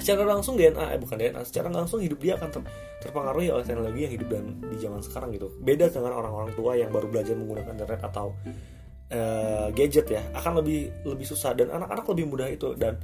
secara 0.00 0.26
langsung 0.26 0.58
DNA 0.58 0.96
eh 0.96 0.98
bukan 0.98 1.16
DNA 1.18 1.42
secara 1.46 1.68
langsung 1.70 2.02
hidup 2.02 2.18
dia 2.18 2.34
akan 2.34 2.48
ter, 2.50 2.62
terpengaruhi 3.04 3.52
oleh 3.52 3.64
teknologi 3.66 4.00
yang 4.06 4.12
hidup 4.16 4.28
dan 4.32 4.44
di 4.64 4.76
zaman 4.80 5.00
sekarang 5.04 5.28
gitu. 5.34 5.52
Beda 5.60 5.86
dengan 5.92 6.12
orang-orang 6.16 6.50
tua 6.56 6.74
yang 6.74 6.90
baru 6.90 7.06
belajar 7.10 7.34
menggunakan 7.38 7.72
internet 7.76 8.00
atau 8.02 8.34
uh, 9.12 9.68
gadget 9.70 10.06
ya 10.10 10.22
akan 10.34 10.64
lebih 10.64 10.90
lebih 11.04 11.26
susah 11.28 11.54
dan 11.54 11.70
anak-anak 11.70 12.04
lebih 12.10 12.24
mudah 12.26 12.48
itu 12.50 12.74
dan 12.74 12.98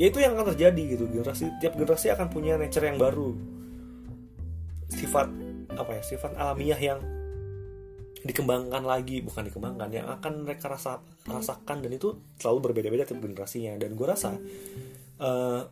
ya 0.00 0.08
itu 0.08 0.18
yang 0.18 0.34
akan 0.34 0.56
terjadi 0.56 0.82
gitu. 0.98 1.04
Generasi 1.10 1.44
tiap 1.62 1.78
generasi 1.78 2.10
akan 2.10 2.26
punya 2.32 2.58
nature 2.58 2.86
yang 2.88 2.98
baru. 2.98 3.36
Sifat 4.90 5.28
apa 5.76 5.90
ya 5.92 6.02
sifat 6.02 6.32
alamiah 6.40 6.80
yang 6.80 7.00
dikembangkan 8.26 8.82
lagi 8.82 9.22
bukan 9.22 9.46
dikembangkan 9.46 9.88
yang 9.92 10.06
akan 10.10 10.42
mereka 10.42 10.66
rasa 10.66 10.98
rasakan 11.30 11.86
dan 11.86 11.94
itu 11.94 12.18
selalu 12.42 12.72
berbeda-beda 12.72 13.06
tiap 13.06 13.22
generasinya. 13.22 13.78
Dan 13.78 13.94
gue 13.94 14.06
rasa 14.08 14.34
uh, 15.20 15.62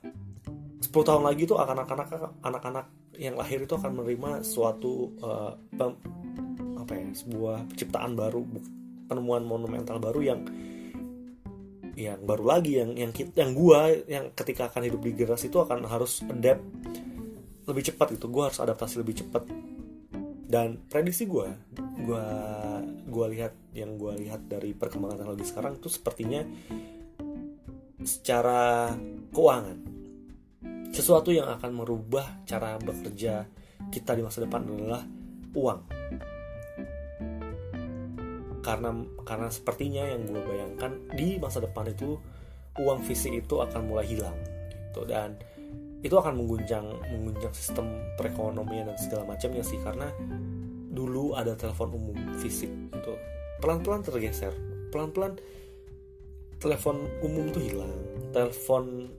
10 0.85 0.93
tahun 0.93 1.25
lagi 1.25 1.49
tuh 1.49 1.57
akan 1.57 1.77
anak-anak 1.89 2.09
anak-anak 2.45 2.87
yang 3.17 3.41
lahir 3.41 3.65
itu 3.65 3.73
akan 3.73 3.97
menerima 3.97 4.45
suatu 4.45 5.17
uh, 5.25 5.57
apa 6.77 6.93
ya 6.93 7.09
sebuah 7.17 7.65
penciptaan 7.73 8.13
baru 8.13 8.45
penemuan 9.09 9.49
monumental 9.49 9.97
baru 9.97 10.21
yang 10.21 10.41
yang 11.95 12.21
baru 12.27 12.45
lagi 12.45 12.83
yang 12.83 12.93
yang 12.99 13.13
kita 13.15 13.41
yang 13.41 13.55
gua 13.55 13.89
yang 14.11 14.35
ketika 14.35 14.69
akan 14.69 14.83
hidup 14.91 15.01
di 15.01 15.15
generasi 15.15 15.49
itu 15.49 15.63
akan 15.63 15.87
harus 15.87 16.21
adapt 16.27 16.61
lebih 17.65 17.83
cepat 17.87 18.19
gitu. 18.19 18.27
Gua 18.29 18.51
harus 18.51 18.61
adaptasi 18.61 19.01
lebih 19.01 19.25
cepat. 19.25 19.47
Dan 20.45 20.83
prediksi 20.91 21.25
gua 21.25 21.55
gua 22.03 22.27
gua 23.07 23.27
lihat 23.31 23.55
yang 23.73 23.95
gua 23.95 24.19
lihat 24.19 24.45
dari 24.51 24.75
perkembangan 24.75 25.23
teknologi 25.23 25.47
sekarang 25.47 25.79
tuh 25.79 25.89
sepertinya 25.89 26.43
secara 28.03 28.93
keuangan 29.33 29.94
sesuatu 30.95 31.35
yang 31.35 31.51
akan 31.51 31.75
merubah 31.75 32.47
cara 32.47 32.79
bekerja 32.79 33.43
kita 33.91 34.15
di 34.15 34.23
masa 34.23 34.47
depan 34.47 34.63
adalah 34.63 35.03
uang. 35.59 35.81
Karena 38.63 38.91
karena 39.27 39.49
sepertinya 39.51 40.07
yang 40.07 40.23
gue 40.31 40.41
bayangkan 40.41 40.95
di 41.19 41.37
masa 41.43 41.59
depan 41.59 41.91
itu 41.91 42.15
uang 42.79 43.03
fisik 43.03 43.35
itu 43.35 43.59
akan 43.59 43.91
mulai 43.91 44.07
hilang 44.07 44.39
gitu. 44.71 45.03
Dan 45.03 45.35
itu 46.05 46.15
akan 46.15 46.39
mengguncang 46.39 46.87
mengguncang 47.11 47.53
sistem 47.57 47.91
perekonomian 48.15 48.93
dan 48.93 48.99
segala 49.01 49.35
macamnya 49.35 49.65
sih 49.67 49.81
karena 49.83 50.13
dulu 50.95 51.35
ada 51.35 51.59
telepon 51.59 51.91
umum 51.97 52.17
fisik 52.39 52.71
itu 52.71 53.13
pelan-pelan 53.59 54.05
tergeser 54.05 54.53
pelan-pelan 54.93 55.41
telepon 56.61 57.09
umum 57.25 57.49
tuh 57.51 57.65
hilang 57.65 57.95
telepon 58.37 59.11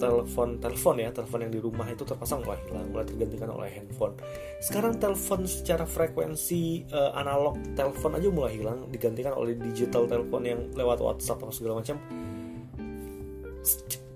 telepon 0.00 0.56
telepon 0.56 0.96
ya 0.96 1.12
telepon 1.12 1.44
yang 1.44 1.52
di 1.52 1.60
rumah 1.60 1.84
itu 1.92 2.02
terpasang 2.08 2.40
mulai 2.40 2.56
hilang 2.64 2.88
mulai 2.88 3.04
tergantikan 3.04 3.52
oleh 3.52 3.68
handphone. 3.68 4.16
Sekarang 4.64 4.96
telepon 4.96 5.44
secara 5.44 5.84
frekuensi 5.84 6.88
uh, 6.88 7.12
analog 7.12 7.60
telepon 7.76 8.16
aja 8.16 8.28
mulai 8.32 8.56
hilang 8.56 8.88
digantikan 8.88 9.36
oleh 9.36 9.60
digital 9.60 10.08
telepon 10.08 10.42
yang 10.48 10.60
lewat 10.72 11.04
WhatsApp 11.04 11.44
atau 11.44 11.52
segala 11.52 11.84
macam. 11.84 12.00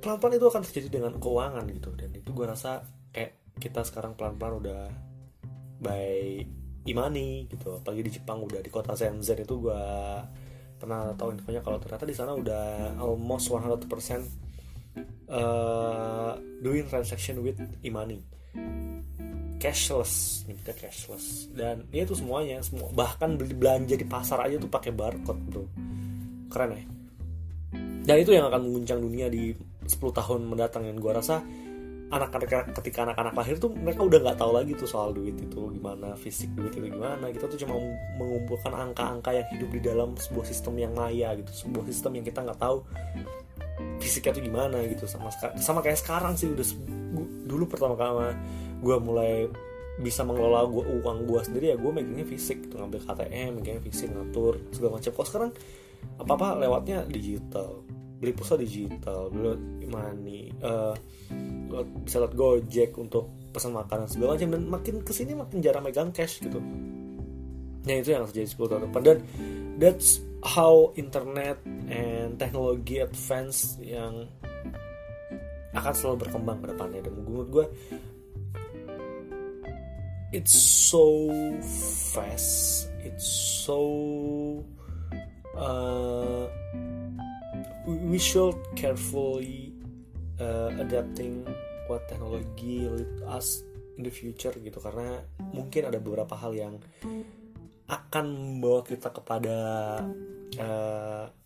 Pelan-pelan 0.01 0.37
itu 0.41 0.47
akan 0.49 0.63
terjadi 0.65 0.89
dengan 0.89 1.13
keuangan 1.21 1.65
gitu 1.69 1.93
dan 1.93 2.11
itu 2.17 2.29
gue 2.33 2.47
rasa 2.49 2.85
kayak 3.13 3.37
kita 3.61 3.85
sekarang 3.85 4.17
pelan-pelan 4.17 4.65
udah 4.65 4.83
by 5.81 6.41
imani 6.85 7.49
gitu 7.49 7.81
apalagi 7.81 8.03
di 8.05 8.13
Jepang 8.21 8.45
udah 8.45 8.61
di 8.61 8.69
kota 8.69 8.93
Shenzhen 8.93 9.41
itu 9.41 9.55
gue 9.57 9.83
pernah 10.77 11.17
tahu 11.17 11.33
infonya 11.33 11.65
kalau 11.65 11.81
ternyata 11.81 12.05
di 12.05 12.13
sana 12.13 12.37
udah 12.37 12.97
almost 13.01 13.49
100% 13.49 14.44
uh, 15.29 16.37
doing 16.61 16.89
transaction 16.89 17.41
with 17.41 17.61
e-money. 17.85 18.21
Cashless 19.61 20.45
kita 20.45 20.73
cashless. 20.77 21.49
Dan 21.53 21.89
ya 21.89 22.05
itu 22.05 22.17
semuanya 22.17 22.61
semua 22.61 22.89
bahkan 22.93 23.37
beli 23.37 23.57
belanja 23.57 23.97
di 23.97 24.07
pasar 24.09 24.45
aja 24.45 24.61
tuh 24.61 24.69
pakai 24.69 24.93
barcode 24.93 25.43
bro. 25.49 25.65
Keren 26.49 26.71
ya? 26.73 26.85
Dan 28.05 28.17
itu 28.21 28.37
yang 28.37 28.53
akan 28.53 28.61
mengguncang 28.69 29.01
dunia 29.01 29.33
di 29.33 29.57
10 29.89 29.97
tahun 29.97 30.45
mendatang 30.45 30.85
yang 30.85 31.01
gue 31.01 31.13
rasa 31.13 31.41
anak-anak 32.13 32.77
ketika 32.77 33.09
anak-anak 33.09 33.35
lahir 33.35 33.57
tuh 33.57 33.73
mereka 33.73 34.05
udah 34.05 34.21
nggak 34.21 34.39
tahu 34.39 34.53
lagi 34.53 34.73
tuh 34.77 34.87
soal 34.87 35.11
duit 35.17 35.35
itu 35.41 35.73
gimana 35.73 36.13
fisik 36.15 36.53
duit 36.53 36.77
itu 36.77 36.93
gimana. 36.93 37.33
Kita 37.33 37.49
tuh 37.49 37.57
cuma 37.65 37.81
mengumpulkan 38.21 38.73
angka-angka 38.77 39.33
yang 39.33 39.49
hidup 39.57 39.71
di 39.73 39.81
dalam 39.81 40.13
sebuah 40.21 40.45
sistem 40.45 40.77
yang 40.77 40.93
maya 40.93 41.33
gitu 41.41 41.65
sebuah 41.65 41.85
sistem 41.89 42.21
yang 42.21 42.25
kita 42.29 42.45
nggak 42.45 42.61
tahu 42.61 42.85
fisiknya 43.99 44.33
tuh 44.37 44.45
gimana 44.45 44.77
gitu 44.87 45.05
sama 45.11 45.33
sama 45.59 45.83
kayak 45.83 45.99
sekarang 45.99 46.39
sih 46.39 46.51
udah 46.51 46.67
dulu 47.47 47.65
pertama 47.67 47.95
kali 47.99 48.35
gue 48.83 48.97
mulai 49.01 49.49
bisa 49.95 50.27
mengelola 50.27 50.67
gua 50.67 50.83
uang 50.91 51.31
gue 51.31 51.41
sendiri 51.47 51.67
ya 51.71 51.77
gue 51.79 51.91
megangnya 51.95 52.27
fisik 52.27 52.67
gitu 52.67 52.83
ngambil 52.83 53.07
KTM 53.07 53.51
megangnya 53.63 53.83
fisik 53.83 54.11
ngatur 54.11 54.59
segala 54.75 54.99
macam. 54.99 55.11
Kok 55.15 55.27
sekarang 55.27 55.51
apa 56.19 56.33
apa 56.35 56.49
lewatnya 56.59 57.07
digital. 57.07 57.87
Beli 58.19 58.33
pulsa 58.35 58.59
digital 58.59 59.31
beli 59.31 59.87
money 59.87 60.51
uh, 60.67 60.95
bisa 62.03 62.23
lihat 62.23 62.35
gojek 62.35 62.91
untuk 62.99 63.31
pesan 63.55 63.71
makanan 63.71 64.11
segala 64.11 64.35
macam. 64.35 64.51
Dan 64.51 64.63
makin 64.67 64.95
ke 65.07 65.15
sini 65.15 65.39
makin 65.39 65.63
jarang 65.63 65.87
megang 65.87 66.11
cash 66.11 66.43
gitu. 66.43 66.59
Nah 67.85 67.95
itu 67.95 68.11
yang 68.11 68.27
terjadi 68.27 68.51
10 68.51 68.71
tahun 68.75 68.83
depan. 68.91 69.03
Dan 69.07 69.19
that's 69.79 70.19
how 70.43 70.91
internet 70.99 71.63
and 71.89 72.41
teknologi 72.41 73.01
advance 73.01 73.77
yang 73.83 74.29
akan 75.75 75.93
selalu 75.93 76.17
berkembang 76.29 76.59
ke 76.63 76.67
depannya. 76.71 77.01
Dan 77.05 77.13
menurut 77.25 77.49
gue 77.51 77.67
it's 80.35 80.55
so 80.55 81.31
fast 82.11 82.91
it's 83.07 83.27
so 83.63 83.81
uh, 85.55 86.51
we 87.87 88.19
should 88.19 88.57
carefully 88.75 89.71
uh, 90.43 90.75
adapting 90.81 91.47
what 91.87 92.03
technology 92.11 92.89
lead 92.89 93.13
us 93.29 93.63
in 93.95 94.03
the 94.03 94.11
future 94.11 94.55
gitu. 94.57 94.79
Karena 94.81 95.21
mungkin 95.53 95.91
ada 95.91 96.01
beberapa 96.01 96.35
hal 96.35 96.57
yang 96.57 96.75
akan 97.85 98.25
membawa 98.33 98.81
kita 98.81 99.13
kepada 99.13 99.57
masa 100.55 101.44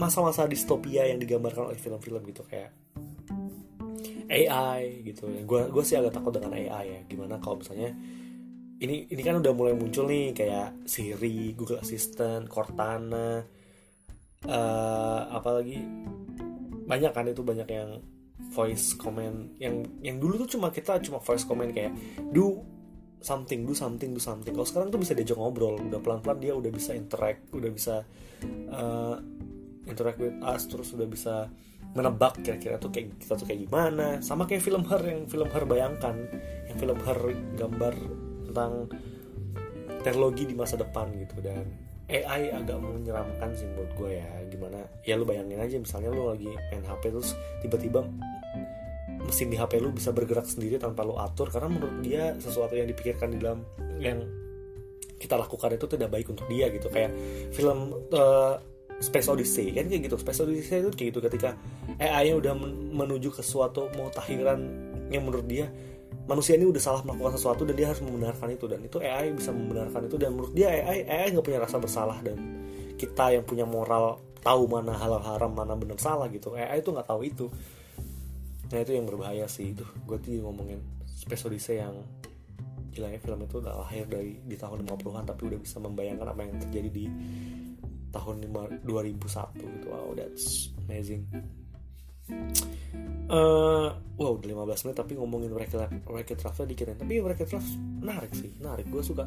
masa-masa 0.00 0.48
distopia 0.48 1.04
yang 1.04 1.20
digambarkan 1.20 1.68
oleh 1.68 1.76
film-film 1.76 2.24
gitu 2.24 2.40
kayak 2.48 2.72
AI 4.32 5.04
gitu. 5.04 5.28
Ya 5.28 5.44
gue 5.44 5.60
gue 5.68 5.84
sih 5.84 6.00
agak 6.00 6.16
takut 6.16 6.32
dengan 6.32 6.56
AI 6.56 6.84
ya. 6.88 7.00
Gimana 7.04 7.36
kalau 7.36 7.60
misalnya 7.60 7.92
ini 8.80 9.04
ini 9.12 9.20
kan 9.20 9.36
udah 9.44 9.52
mulai 9.52 9.76
muncul 9.76 10.08
nih 10.08 10.32
kayak 10.32 10.88
Siri 10.88 11.52
Google 11.52 11.84
Assistant 11.84 12.48
Cortana 12.48 13.44
uh, 14.48 15.20
apalagi 15.36 15.84
banyak 16.88 17.12
kan 17.12 17.28
itu 17.28 17.44
banyak 17.44 17.68
yang 17.68 18.00
voice 18.56 18.96
comment. 18.96 19.52
Yang 19.60 19.84
yang 20.00 20.16
dulu 20.16 20.46
tuh 20.46 20.56
cuma 20.56 20.72
kita 20.72 20.96
cuma 21.04 21.20
voice 21.20 21.44
comment 21.44 21.68
kayak 21.68 21.92
do 22.32 22.64
something 23.20 23.68
do 23.68 23.76
something 23.76 24.16
do 24.16 24.22
something. 24.22 24.56
Kalau 24.56 24.64
sekarang 24.64 24.88
tuh 24.88 25.02
bisa 25.02 25.12
diajak 25.12 25.36
ngobrol 25.36 25.76
udah 25.76 26.00
pelan 26.00 26.24
pelan 26.24 26.40
dia 26.40 26.56
udah 26.56 26.72
bisa 26.72 26.96
interact 26.96 27.52
udah 27.52 27.68
bisa 27.68 28.08
uh, 28.72 29.20
interact 29.88 30.20
with 30.20 30.36
us 30.44 30.68
terus 30.68 30.92
udah 30.92 31.08
bisa 31.08 31.48
menebak 31.96 32.38
kira-kira 32.44 32.78
tuh 32.78 32.92
kayak 32.92 33.18
kita 33.18 33.34
tuh 33.34 33.46
kayak 33.48 33.66
gimana. 33.66 34.20
Sama 34.22 34.46
kayak 34.46 34.62
film 34.62 34.86
her 34.86 35.02
yang 35.02 35.26
film 35.26 35.48
her 35.50 35.64
bayangkan. 35.66 36.16
Yang 36.70 36.76
film 36.86 36.98
her 37.02 37.18
gambar 37.58 37.94
tentang 38.50 38.72
teknologi 40.06 40.44
di 40.46 40.54
masa 40.54 40.78
depan 40.78 41.10
gitu. 41.18 41.42
Dan 41.42 41.66
AI 42.10 42.50
agak 42.54 42.78
menyeramkan 42.78 43.50
sih 43.58 43.66
buat 43.74 43.90
gue 43.98 44.10
ya. 44.22 44.30
Gimana 44.50 44.78
ya 45.02 45.18
lu 45.18 45.26
bayangin 45.26 45.58
aja 45.58 45.76
misalnya 45.78 46.10
lu 46.14 46.30
lagi 46.30 46.50
main 46.70 46.84
HP 46.86 47.10
terus 47.10 47.34
tiba-tiba 47.62 48.06
mesin 49.20 49.52
di 49.52 49.58
HP 49.58 49.78
lu 49.78 49.92
bisa 49.92 50.14
bergerak 50.14 50.46
sendiri 50.46 50.78
tanpa 50.78 51.02
lu 51.02 51.18
atur. 51.18 51.50
Karena 51.50 51.74
menurut 51.74 51.98
dia 52.06 52.38
sesuatu 52.38 52.78
yang 52.78 52.86
dipikirkan 52.86 53.34
di 53.34 53.38
dalam 53.42 53.66
yang 53.98 54.22
kita 55.20 55.36
lakukan 55.36 55.76
itu 55.76 55.84
tidak 55.90 56.08
baik 56.08 56.30
untuk 56.30 56.46
dia 56.46 56.70
gitu. 56.70 56.86
Kayak 56.86 57.12
film 57.50 57.98
uh, 58.14 58.69
Space 59.00 59.28
Odyssey 59.32 59.72
kan 59.72 59.88
kayak 59.88 60.12
gitu. 60.12 60.16
Space 60.20 60.44
Odyssey 60.44 60.84
itu 60.84 60.90
kayak 60.92 61.08
gitu 61.16 61.20
ketika 61.24 61.56
AI 61.96 62.30
nya 62.30 62.34
udah 62.36 62.52
menuju 62.92 63.32
ke 63.32 63.40
suatu 63.40 63.88
mau 63.96 64.12
tahiran 64.12 64.60
yang 65.08 65.24
menurut 65.24 65.48
dia 65.48 65.72
manusia 66.28 66.54
ini 66.54 66.68
udah 66.68 66.78
salah 66.78 67.02
melakukan 67.02 67.34
sesuatu 67.40 67.64
dan 67.64 67.74
dia 67.74 67.88
harus 67.88 68.04
membenarkan 68.04 68.52
itu. 68.52 68.68
Dan 68.68 68.84
itu 68.84 69.00
AI 69.00 69.32
bisa 69.32 69.50
membenarkan 69.56 70.04
itu. 70.04 70.16
Dan 70.20 70.36
menurut 70.36 70.52
dia 70.52 70.68
AI 70.68 71.08
AI 71.08 71.26
nggak 71.32 71.46
punya 71.48 71.60
rasa 71.64 71.80
bersalah. 71.80 72.20
Dan 72.20 72.38
kita 73.00 73.32
yang 73.32 73.44
punya 73.48 73.64
moral 73.64 74.20
tahu 74.44 74.68
mana 74.68 74.92
halal 74.96 75.24
haram 75.24 75.52
mana 75.56 75.72
benar 75.80 75.96
salah 75.96 76.28
gitu. 76.28 76.52
AI 76.52 76.84
itu 76.84 76.92
nggak 76.92 77.08
tahu 77.08 77.20
itu. 77.24 77.48
Nah 78.70 78.78
itu 78.84 78.92
yang 78.92 79.08
berbahaya 79.08 79.48
sih 79.48 79.72
itu. 79.72 79.82
Gue 80.04 80.20
tuh 80.20 80.44
ngomongin 80.44 80.78
Space 81.08 81.48
Odyssey 81.48 81.80
yang 81.80 81.96
gilanya 82.90 83.22
film 83.22 83.46
itu 83.46 83.62
udah 83.62 83.86
lahir 83.86 84.04
dari 84.10 84.42
di 84.42 84.58
tahun 84.58 84.82
50-an 84.82 85.24
tapi 85.24 85.42
udah 85.46 85.58
bisa 85.62 85.78
membayangkan 85.78 86.26
apa 86.26 86.40
yang 86.42 86.58
terjadi 86.58 86.90
di 86.90 87.06
tahun 88.10 88.46
2001 88.84 89.56
gitu. 89.58 89.86
Wow 89.90 90.14
that's 90.18 90.70
amazing. 90.86 91.26
Uh, 93.30 93.94
wow 94.18 94.34
udah 94.34 94.66
15 94.66 94.90
menit 94.90 94.96
tapi 94.98 95.14
ngomongin 95.14 95.54
Wreck-It 95.54 96.42
Ralph 96.42 96.62
dikit 96.66 96.98
tapi 96.98 97.22
Wreck-It 97.22 97.50
Ralph 97.54 97.70
menarik 98.02 98.32
sih 98.34 98.50
menarik. 98.58 98.86
Gue 98.90 99.02
suka 99.06 99.26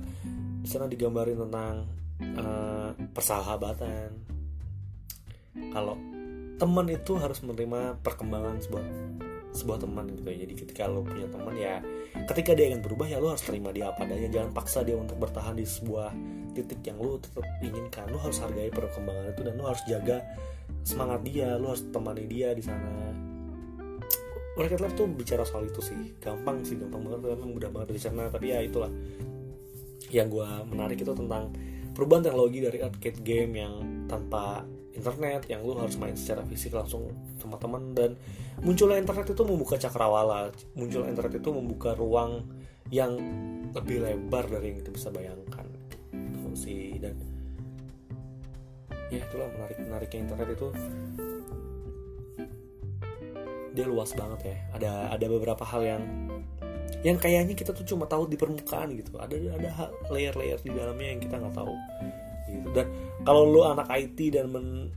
di 0.63 0.96
digambarin 0.96 1.40
tentang 1.40 1.88
uh, 2.40 2.92
persahabatan. 3.16 4.12
Kalau 5.72 5.96
teman 6.60 6.88
itu 6.92 7.16
harus 7.20 7.40
menerima 7.44 8.00
perkembangan 8.04 8.60
sebuah 8.63 8.84
sebuah 9.54 9.78
teman 9.84 10.06
gitu 10.12 10.28
ya. 10.28 10.38
Jadi 10.44 10.54
ketika 10.66 10.84
lo 10.90 11.06
punya 11.06 11.28
teman 11.30 11.56
ya 11.56 11.80
ketika 12.28 12.58
dia 12.58 12.74
ingin 12.74 12.82
berubah 12.82 13.08
ya 13.08 13.22
lo 13.24 13.32
harus 13.32 13.46
terima 13.46 13.72
dia 13.72 13.88
apa 13.92 14.04
adanya. 14.04 14.28
Jangan 14.28 14.52
paksa 14.52 14.84
dia 14.84 15.00
untuk 15.00 15.16
bertahan 15.16 15.56
di 15.56 15.63
sebuah 15.63 16.12
titik 16.54 16.86
yang 16.86 17.02
lo 17.02 17.18
tetap 17.18 17.44
inginkan. 17.60 18.08
Lo 18.14 18.22
harus 18.22 18.38
hargai 18.40 18.70
perkembangan 18.70 19.34
itu 19.34 19.42
dan 19.44 19.54
lo 19.58 19.66
harus 19.68 19.84
jaga 19.90 20.22
semangat 20.84 21.24
dia 21.26 21.56
lo 21.56 21.74
harus 21.74 21.84
temani 21.90 22.26
dia 22.30 22.54
di 22.54 22.64
sana. 22.64 23.12
Rocket 24.54 24.86
Lab 24.86 24.94
tuh 24.94 25.10
bicara 25.10 25.42
soal 25.42 25.66
itu 25.66 25.82
sih. 25.82 26.14
Gampang 26.22 26.62
sih 26.62 26.78
gampang 26.78 27.10
banget. 27.10 27.34
Tapi 27.34 27.50
mudah 27.50 27.70
banget 27.74 27.98
sana. 27.98 28.30
Tapi 28.30 28.54
ya 28.54 28.62
itulah. 28.62 28.92
Yang 30.14 30.28
gue 30.30 30.50
menarik 30.70 30.98
itu 31.02 31.10
tentang 31.18 31.50
perubahan 31.98 32.30
teknologi 32.30 32.60
dari 32.62 32.78
arcade 32.86 33.22
game 33.26 33.54
yang 33.58 33.74
tanpa 34.06 34.62
internet 34.94 35.50
yang 35.50 35.66
lu 35.66 35.74
harus 35.74 35.98
main 35.98 36.14
secara 36.14 36.46
fisik 36.46 36.78
langsung 36.78 37.10
sama 37.42 37.58
teman 37.58 37.98
dan 37.98 38.14
munculnya 38.62 39.02
internet 39.02 39.34
itu 39.34 39.42
membuka 39.42 39.82
cakrawala. 39.82 40.54
Munculnya 40.78 41.10
internet 41.10 41.42
itu 41.42 41.50
membuka 41.50 41.98
ruang 41.98 42.46
yang 42.94 43.18
lebih 43.74 44.06
lebar 44.06 44.46
dari 44.46 44.70
yang 44.70 44.78
kita 44.86 44.92
bisa 44.94 45.10
bayangkan 45.10 45.73
sih 46.56 46.98
dan 47.02 47.16
ya 49.14 49.22
itulah 49.22 49.50
menarik 49.54 49.78
menariknya 49.78 50.20
internet 50.26 50.50
itu 50.58 50.68
dia 53.74 53.86
luas 53.90 54.14
banget 54.14 54.54
ya. 54.54 54.58
Ada 54.78 54.92
ada 55.18 55.26
beberapa 55.26 55.66
hal 55.66 55.82
yang 55.82 56.04
yang 57.02 57.18
kayaknya 57.20 57.58
kita 57.58 57.74
tuh 57.74 57.84
cuma 57.84 58.06
tahu 58.06 58.30
di 58.30 58.38
permukaan 58.38 58.94
gitu. 58.94 59.18
Ada 59.18 59.36
ada 59.58 59.70
layer-layer 60.14 60.62
di 60.62 60.72
dalamnya 60.72 61.18
yang 61.18 61.22
kita 61.22 61.36
nggak 61.42 61.58
tahu 61.58 61.74
gitu. 62.54 62.70
Dan 62.72 62.88
kalau 63.26 63.50
lu 63.50 63.66
anak 63.66 63.90
IT 63.90 64.18
dan 64.30 64.54
men 64.54 64.94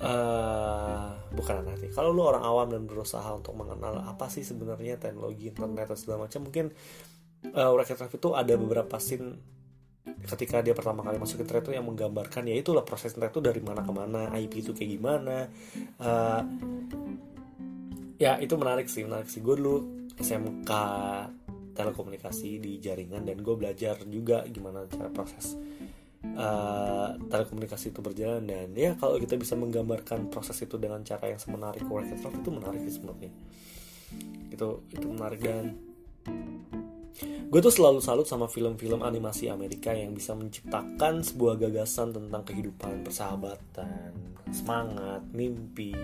uh, 0.00 1.16
bukan 1.32 1.64
anak 1.64 1.80
IT 1.80 1.96
kalau 1.96 2.12
lu 2.12 2.22
orang 2.24 2.44
awam 2.44 2.68
dan 2.68 2.84
berusaha 2.84 3.26
untuk 3.32 3.56
mengenal 3.56 4.00
apa 4.04 4.28
sih 4.28 4.44
sebenarnya 4.44 5.00
teknologi 5.00 5.48
internet 5.48 5.88
dan 5.88 5.98
segala 5.98 6.28
macam 6.28 6.40
mungkin 6.48 6.66
uh, 7.56 7.72
Racket 7.72 8.12
itu 8.12 8.28
ada 8.36 8.54
beberapa 8.60 8.96
scene 9.00 9.40
ketika 10.04 10.64
dia 10.64 10.72
pertama 10.72 11.04
kali 11.04 11.20
masuk 11.20 11.44
internet 11.44 11.68
itu 11.68 11.72
yang 11.76 11.86
menggambarkan 11.86 12.48
ya 12.48 12.56
itulah 12.56 12.84
proses 12.84 13.12
internet 13.12 13.32
itu 13.36 13.42
dari 13.44 13.60
mana 13.60 13.80
ke 13.84 13.92
mana 13.92 14.20
IP 14.36 14.64
itu 14.64 14.72
kayak 14.72 14.90
gimana. 14.96 15.36
Uh, 16.00 16.40
ya 18.16 18.36
itu 18.40 18.54
menarik 18.56 18.88
sih 18.88 19.04
menarik 19.04 19.28
sih. 19.28 19.44
Gue 19.44 19.60
dulu 19.60 20.08
SMK 20.16 20.70
telekomunikasi 21.76 22.60
di 22.60 22.76
jaringan 22.80 23.24
dan 23.24 23.40
gue 23.40 23.54
belajar 23.56 23.96
juga 24.04 24.44
gimana 24.44 24.84
cara 24.90 25.08
proses 25.08 25.56
uh, 26.36 27.16
telekomunikasi 27.16 27.92
itu 27.92 28.00
berjalan. 28.00 28.44
Dan 28.44 28.72
ya 28.76 28.96
kalau 28.96 29.16
kita 29.20 29.36
bisa 29.36 29.56
menggambarkan 29.56 30.32
proses 30.32 30.56
itu 30.60 30.76
dengan 30.76 31.00
cara 31.04 31.32
yang 31.32 31.40
semenarik 31.40 31.84
Work 31.88 32.12
itu 32.12 32.50
menarik 32.52 32.80
sih 32.88 32.94
sebenarnya. 32.96 33.32
Itu 34.52 34.84
itu 34.92 35.06
menarik 35.08 35.40
dan 35.40 35.76
gue 37.20 37.60
tuh 37.60 37.74
selalu 37.74 37.98
salut 37.98 38.26
sama 38.26 38.46
film-film 38.46 39.02
animasi 39.02 39.50
Amerika 39.50 39.90
yang 39.90 40.14
bisa 40.14 40.32
menciptakan 40.32 41.20
sebuah 41.20 41.58
gagasan 41.58 42.14
tentang 42.14 42.42
kehidupan 42.46 43.02
persahabatan 43.02 44.30
semangat 44.50 45.22
mimpi 45.34 45.94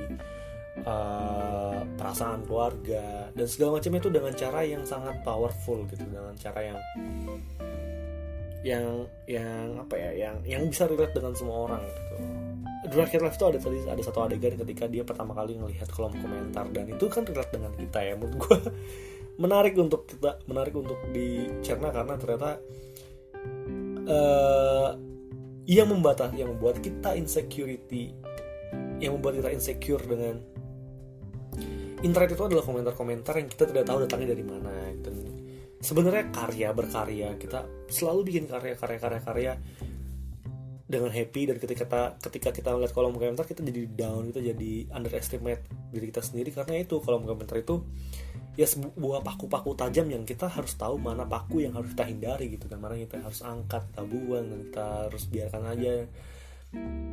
uh, 0.84 1.80
perasaan 1.96 2.44
keluarga 2.44 3.30
dan 3.32 3.46
segala 3.48 3.80
macam 3.80 3.92
itu 3.96 4.08
dengan 4.12 4.32
cara 4.34 4.60
yang 4.66 4.82
sangat 4.84 5.22
powerful 5.24 5.86
gitu 5.88 6.04
dengan 6.04 6.34
cara 6.36 6.60
yang 6.74 6.78
yang 8.66 8.86
yang 9.30 9.78
apa 9.78 9.94
ya 9.94 10.10
yang 10.26 10.36
yang 10.42 10.62
bisa 10.66 10.90
relate 10.90 11.14
dengan 11.14 11.32
semua 11.38 11.70
orang 11.70 11.82
gitu. 11.86 12.14
Drake 12.86 13.18
Life 13.18 13.38
tuh 13.38 13.50
ada 13.54 13.58
tadi 13.58 13.78
ada 13.82 14.02
satu 14.02 14.26
adegan 14.26 14.58
ketika 14.58 14.86
dia 14.86 15.02
pertama 15.02 15.34
kali 15.34 15.58
ngelihat 15.58 15.90
kolom 15.90 16.14
komentar 16.18 16.66
dan 16.74 16.86
itu 16.90 17.06
kan 17.06 17.22
relate 17.26 17.54
dengan 17.54 17.72
kita 17.78 17.98
ya 18.02 18.14
menurut 18.18 18.36
gue 18.42 18.58
menarik 19.36 19.76
untuk 19.76 20.08
kita 20.08 20.40
menarik 20.48 20.72
untuk 20.72 20.96
dicerna 21.12 21.92
karena 21.92 22.14
ternyata 22.16 22.50
uh, 24.08 24.90
yang 25.66 25.88
membatas 25.90 26.32
yang 26.32 26.56
membuat 26.56 26.80
kita 26.80 27.18
insecurity 27.18 28.16
yang 29.02 29.18
membuat 29.20 29.44
kita 29.44 29.50
insecure 29.52 30.02
dengan 30.04 30.40
internet 32.00 32.32
itu 32.32 32.44
adalah 32.44 32.64
komentar-komentar 32.64 33.34
yang 33.40 33.48
kita 33.48 33.64
tidak 33.68 33.84
tahu 33.84 34.04
datangnya 34.04 34.32
dari 34.32 34.44
mana 34.44 34.72
dan 35.04 35.14
sebenarnya 35.80 36.32
karya 36.32 36.68
berkarya 36.72 37.28
kita 37.36 37.68
selalu 37.92 38.32
bikin 38.32 38.44
karya-karya 38.48 38.98
karya-karya 39.00 39.52
dengan 40.86 41.10
happy 41.10 41.50
dan 41.50 41.56
ketika 41.58 41.82
kita 41.82 42.02
ketika 42.30 42.48
kita 42.54 42.68
melihat 42.78 42.94
kolom 42.94 43.18
komentar 43.18 43.42
kita 43.42 43.58
jadi 43.58 43.90
down 43.90 44.30
kita 44.30 44.54
jadi 44.54 44.72
underestimate 44.94 45.66
diri 45.90 46.14
kita 46.14 46.22
sendiri 46.22 46.54
karena 46.54 46.78
itu. 46.78 47.02
Kolom 47.02 47.26
komentar 47.26 47.58
itu 47.58 47.82
ya 48.56 48.64
sebuah 48.64 49.20
paku-paku 49.20 49.76
tajam 49.76 50.08
yang 50.08 50.24
kita 50.24 50.48
harus 50.48 50.72
tahu 50.80 50.96
mana 50.96 51.28
paku 51.28 51.60
yang 51.60 51.76
harus 51.76 51.92
kita 51.92 52.08
hindari 52.08 52.56
gitu 52.56 52.64
dan 52.66 52.80
mana 52.80 52.96
yang 52.96 53.04
kita 53.08 53.20
harus 53.20 53.44
angkat 53.44 53.84
kita 53.92 54.02
buang 54.08 54.44
dan 54.48 54.58
kita 54.72 54.84
harus 55.06 55.24
biarkan 55.28 55.62
aja. 55.76 55.94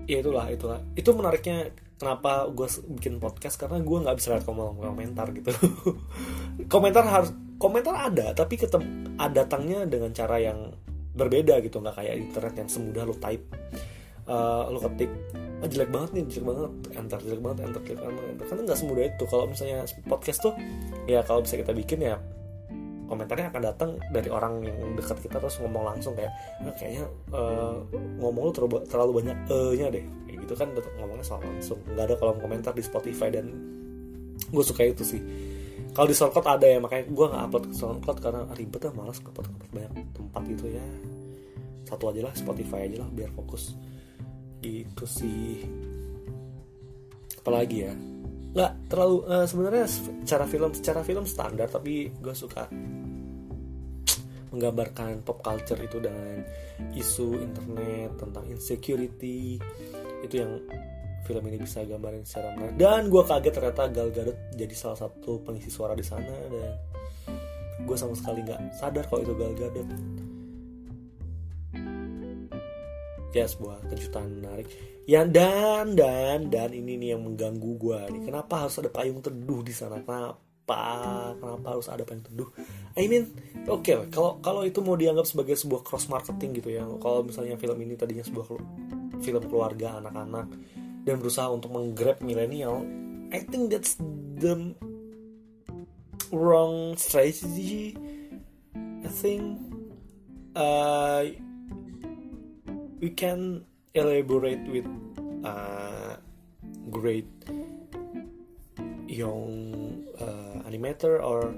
Ya 0.08 0.18
itulah 0.24 0.48
itulah. 0.48 0.80
Itu 0.96 1.12
menariknya 1.12 1.76
kenapa 2.00 2.48
gue 2.48 2.68
bikin 3.00 3.20
podcast 3.20 3.60
karena 3.60 3.84
gue 3.84 3.98
nggak 4.08 4.18
bisa 4.18 4.28
lihat 4.36 4.46
komentar 4.48 5.28
gitu. 5.36 5.52
Komentar 6.74 7.04
harus 7.08 7.32
komentar 7.60 7.96
ada 7.96 8.36
tapi 8.36 8.60
ketem 8.60 9.16
ada 9.16 9.44
datangnya 9.44 9.88
dengan 9.88 10.16
cara 10.16 10.40
yang 10.40 10.72
berbeda 11.14 11.60
gitu. 11.60 11.84
Nggak 11.84 11.96
kayak 12.00 12.16
internet 12.18 12.54
yang 12.56 12.70
semudah 12.72 13.04
lo 13.04 13.16
type 13.20 13.46
uh, 14.28 14.72
lo 14.72 14.80
ketik 14.80 15.12
ah, 15.64 15.68
jelek 15.68 15.90
banget 15.92 16.10
nih 16.16 16.24
jelek 16.32 16.46
banget. 16.48 16.72
Enter 16.96 17.20
jelek 17.24 17.42
banget 17.44 17.58
enter 17.68 17.82
jelek 17.84 18.02
banget 18.04 18.24
enter. 18.36 18.46
Kan 18.48 18.58
nggak 18.64 18.80
semudah 18.80 19.04
itu. 19.08 19.24
Kalau 19.28 19.46
misalnya 19.48 19.80
podcast 20.08 20.40
tuh 20.44 20.54
ya 21.08 21.20
kalau 21.24 21.44
bisa 21.44 21.56
kita 21.60 21.72
bikin 21.76 22.00
ya 22.04 22.16
komentarnya 23.04 23.54
akan 23.54 23.62
datang 23.62 23.90
dari 24.10 24.30
orang 24.32 24.64
yang 24.66 24.78
dekat 24.98 25.22
kita 25.22 25.38
terus 25.38 25.60
ngomong 25.62 25.84
langsung 25.86 26.18
kayak 26.18 26.32
ah, 26.66 26.74
kayaknya 26.76 27.06
uh, 27.36 27.78
ngomong 28.20 28.50
lu 28.50 28.52
terlalu, 28.88 29.12
banyak 29.24 29.38
e 29.52 29.58
nya 29.80 29.88
deh. 29.92 30.06
Kayak 30.28 30.38
gitu 30.48 30.54
kan 30.56 30.68
ngomongnya 31.00 31.26
soal 31.26 31.42
langsung. 31.44 31.80
Nggak 31.94 32.06
ada 32.12 32.16
kolom 32.20 32.38
komentar 32.40 32.72
di 32.76 32.84
Spotify 32.84 33.30
dan 33.30 33.52
gue 34.50 34.64
suka 34.64 34.88
itu 34.88 35.04
sih. 35.06 35.22
Kalau 35.94 36.10
di 36.10 36.18
SoundCloud 36.18 36.48
ada 36.50 36.66
ya 36.66 36.82
makanya 36.82 37.06
gue 37.06 37.26
nggak 37.30 37.44
upload 37.50 37.66
ke 37.70 37.76
SoundCloud 37.78 38.18
karena 38.18 38.42
ribet 38.58 38.82
lah 38.82 38.94
malas 38.98 39.22
upload 39.22 39.46
ke 39.46 39.68
banyak 39.70 39.94
tempat 40.18 40.42
gitu 40.50 40.66
ya. 40.74 40.86
Satu 41.86 42.10
aja 42.10 42.26
lah 42.26 42.34
Spotify 42.34 42.90
aja 42.90 43.06
lah 43.06 43.10
biar 43.14 43.30
fokus 43.30 43.78
gitu 44.64 45.04
sih. 45.04 45.68
Apalagi 47.44 47.78
ya? 47.84 47.94
Nggak 48.56 48.72
terlalu 48.88 49.18
uh, 49.28 49.44
sebenarnya 49.44 49.86
secara 49.92 50.46
film 50.48 50.72
secara 50.72 51.02
film 51.04 51.26
standar 51.28 51.68
tapi 51.68 52.16
gue 52.16 52.36
suka 52.38 52.72
menggambarkan 54.54 55.26
pop 55.26 55.42
culture 55.44 55.82
itu 55.82 55.98
dengan 56.00 56.40
isu 56.96 57.44
internet 57.44 58.16
tentang 58.16 58.48
insecurity. 58.48 59.60
Itu 60.24 60.36
yang 60.40 60.52
film 61.24 61.44
ini 61.48 61.58
bisa 61.58 61.88
gambarin 61.88 62.28
secara 62.28 62.52
menarik 62.54 62.76
dan 62.76 63.08
gue 63.08 63.24
kaget 63.24 63.54
ternyata 63.56 63.84
Gal 63.90 64.10
Gadot 64.12 64.38
jadi 64.60 64.76
salah 64.76 65.00
satu 65.08 65.40
pengisi 65.40 65.72
suara 65.72 65.96
di 65.96 66.04
sana 66.04 66.36
dan 66.52 66.76
gue 67.84 67.98
sama 67.98 68.14
sekali 68.14 68.44
nggak 68.44 68.76
sadar 68.76 69.08
kalau 69.08 69.24
itu 69.24 69.34
Gal 69.40 69.56
Gadot 69.56 69.88
ya 73.34 73.46
sebuah 73.50 73.90
kejutan 73.90 74.30
menarik. 74.40 74.70
Ya 75.04 75.28
dan 75.28 76.00
dan 76.00 76.48
dan 76.48 76.72
ini 76.72 76.96
nih 76.96 77.18
yang 77.18 77.28
mengganggu 77.28 77.72
gue 77.76 78.00
nih. 78.16 78.22
Kenapa 78.32 78.66
harus 78.66 78.80
ada 78.80 78.88
payung 78.88 79.20
teduh 79.20 79.60
di 79.66 79.74
sana? 79.76 80.00
Kenapa? 80.00 80.40
Kenapa 81.36 81.68
harus 81.76 81.92
ada 81.92 82.08
payung 82.08 82.24
teduh? 82.24 82.50
I 82.96 83.12
mean 83.12 83.36
oke 83.68 83.84
okay, 83.84 84.00
kalau 84.08 84.40
kalau 84.40 84.64
itu 84.64 84.80
mau 84.80 84.96
dianggap 84.96 85.28
sebagai 85.28 85.60
sebuah 85.60 85.84
cross 85.84 86.08
marketing 86.08 86.64
gitu 86.64 86.70
ya. 86.72 86.88
Kalau 87.04 87.26
misalnya 87.28 87.60
film 87.60 87.76
ini 87.84 88.00
tadinya 88.00 88.24
sebuah 88.24 88.46
film 89.20 89.44
keluarga 89.52 90.00
anak-anak 90.00 90.48
dan 91.04 91.16
berusaha 91.20 91.52
untuk 91.52 91.76
menggrab 91.76 92.24
milenial 92.24 92.88
I 93.34 93.42
think 93.50 93.74
that's 93.74 93.98
the 94.38 94.78
wrong 96.30 96.94
strategy. 97.02 97.98
I 98.78 99.10
think 99.10 99.58
uh, 100.54 101.26
we 103.04 103.12
can 103.12 103.68
elaborate 103.92 104.64
with 104.72 104.88
uh, 105.44 106.16
great 106.88 107.28
young 109.12 110.00
uh, 110.16 110.64
animator 110.64 111.20
or 111.20 111.52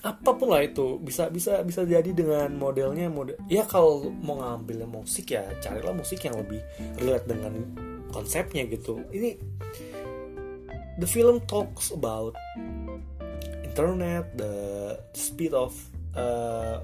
apa 0.00 0.32
pun 0.32 0.48
lah 0.48 0.64
itu. 0.64 0.96
Bisa 1.04 1.28
bisa 1.28 1.60
bisa 1.60 1.84
jadi 1.84 2.08
dengan 2.16 2.56
modelnya 2.56 3.12
model 3.12 3.36
ya 3.52 3.68
kalau 3.68 4.08
mau 4.24 4.40
ngambil 4.40 4.88
musik 4.88 5.36
ya 5.36 5.44
carilah 5.60 5.92
musik 5.92 6.24
yang 6.24 6.40
lebih 6.40 6.64
relate 7.04 7.28
dengan 7.28 7.52
konsepnya 8.08 8.64
gitu. 8.64 9.04
Ini 9.12 9.36
the 10.96 11.04
film 11.04 11.44
talks 11.44 11.92
about 11.92 12.32
internet 13.60 14.24
the 14.40 14.96
speed 15.12 15.52
of 15.52 15.76
uh, 16.16 16.80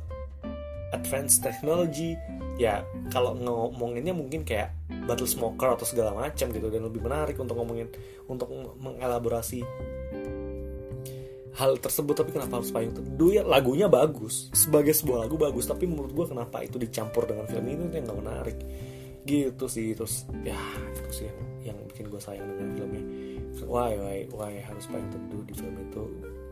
advanced 0.92 1.42
technology 1.42 2.14
ya 2.54 2.86
kalau 3.10 3.34
ngomonginnya 3.34 4.14
mungkin 4.14 4.46
kayak 4.46 4.70
battle 5.10 5.26
smoker 5.26 5.74
atau 5.74 5.86
segala 5.86 6.14
macam 6.14 6.54
gitu 6.54 6.70
dan 6.70 6.86
lebih 6.86 7.02
menarik 7.02 7.34
untuk 7.38 7.58
ngomongin 7.58 7.90
untuk 8.30 8.46
mengelaborasi 8.78 9.66
hal 11.54 11.78
tersebut. 11.78 12.14
Tapi 12.18 12.30
kenapa 12.34 12.60
harus 12.60 12.70
payung? 12.74 12.94
Teduh 12.94 13.30
ya 13.30 13.42
lagunya 13.46 13.86
bagus. 13.86 14.50
Sebagai 14.54 14.94
sebuah 14.94 15.26
lagu 15.26 15.38
bagus 15.38 15.66
tapi 15.70 15.86
menurut 15.86 16.14
gue 16.14 16.26
kenapa 16.30 16.62
itu 16.62 16.78
dicampur 16.78 17.26
dengan 17.26 17.46
film 17.46 17.66
ini 17.70 17.90
itu 17.90 17.94
yang 17.98 18.06
gak 18.10 18.20
menarik? 18.20 18.58
Gitu 19.24 19.64
sih 19.70 19.96
terus 19.96 20.28
ya 20.44 20.58
itu 20.92 21.10
sih 21.10 21.26
yang, 21.30 21.38
yang 21.74 21.78
bikin 21.88 22.10
gue 22.10 22.20
sayang 22.20 22.46
dengan 22.54 22.70
filmnya. 22.76 23.04
Why 23.64 23.96
why 23.96 24.18
why 24.34 24.52
harus 24.60 24.84
payung 24.90 25.10
teduh 25.10 25.42
di 25.46 25.54
film 25.56 25.74
itu? 25.78 26.02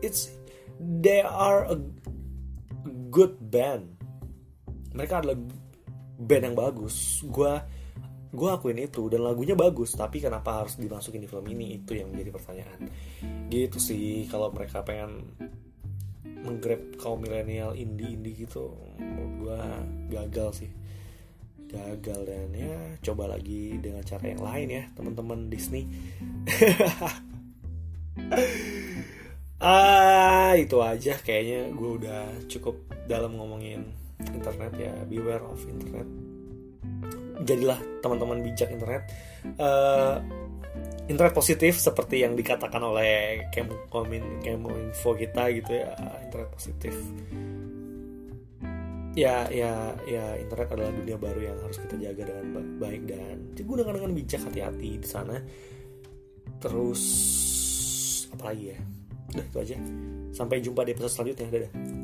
It's 0.01 0.33
they 0.79 1.21
are 1.21 1.67
a 1.67 1.77
good 3.11 3.37
band. 3.39 3.95
Mereka 4.93 5.25
adalah 5.25 5.37
band 6.17 6.43
yang 6.51 6.57
bagus 6.57 7.25
gue 7.25 7.53
gue 8.33 8.49
akuin 8.49 8.81
itu 8.81 9.13
dan 9.13 9.21
lagunya 9.21 9.53
bagus 9.53 9.93
tapi 9.93 10.17
kenapa 10.17 10.65
harus 10.65 10.73
dimasukin 10.81 11.21
di 11.21 11.29
film 11.29 11.45
ini? 11.53 11.77
Itu 11.77 11.93
yang 11.93 12.09
menjadi 12.09 12.33
pertanyaan. 12.33 12.89
Gitu 13.45 13.77
sih 13.77 14.25
kalau 14.25 14.49
mereka 14.49 14.81
pengen 14.81 15.37
menggrab 16.43 16.81
kaum 16.97 17.21
milenial 17.21 17.77
indie 17.77 18.17
indie 18.17 18.33
gitu 18.33 18.73
gue 19.37 19.61
gagal 20.09 20.65
sih. 20.65 20.71
Gagal 21.69 22.25
dan 22.25 22.49
ya 22.57 22.73
coba 23.05 23.37
lagi 23.37 23.77
dengan 23.77 24.01
cara 24.01 24.25
yang 24.25 24.41
lain 24.41 24.67
ya 24.81 24.83
teman-teman 24.97 25.53
Disney. 25.53 25.85
Ah 29.63 30.59
itu 30.59 30.75
aja 30.83 31.15
kayaknya 31.23 31.71
gue 31.71 31.89
udah 32.03 32.35
cukup 32.51 32.75
dalam 33.07 33.39
ngomongin 33.39 33.95
internet 34.33 34.73
ya 34.75 34.93
beware 35.07 35.45
of 35.45 35.61
internet. 35.69 36.07
Jadilah 37.45 37.79
teman-teman 38.01 38.41
bijak 38.41 38.69
internet. 38.73 39.07
Uh, 39.57 40.19
internet 41.05 41.33
positif 41.35 41.77
seperti 41.77 42.23
yang 42.23 42.33
dikatakan 42.33 42.79
oleh 42.79 43.45
Kemokomin 43.51 44.39
Kemoinfo 44.39 45.13
kita 45.13 45.51
gitu 45.51 45.71
ya 45.71 45.91
internet 46.23 46.49
positif. 46.53 46.95
Ya 49.13 49.45
ya 49.53 49.93
ya 50.09 50.25
internet 50.41 50.73
adalah 50.73 50.89
dunia 50.89 51.17
baru 51.21 51.53
yang 51.53 51.57
harus 51.61 51.77
kita 51.77 52.01
jaga 52.01 52.33
dengan 52.33 52.81
baik 52.81 53.01
dan 53.05 53.37
gunakan 53.61 53.93
dengan 53.93 54.11
bijak 54.17 54.41
hati-hati 54.49 54.89
di 54.97 55.07
sana. 55.07 55.37
Terus 56.57 57.03
apa 58.33 58.49
lagi 58.49 58.73
ya? 58.73 58.79
Udah 59.35 59.45
itu 59.45 59.57
aja. 59.61 59.75
Sampai 60.33 60.65
jumpa 60.65 60.81
di 60.81 60.97
episode 60.97 61.13
selanjutnya. 61.13 61.47
Dadah 61.53 62.02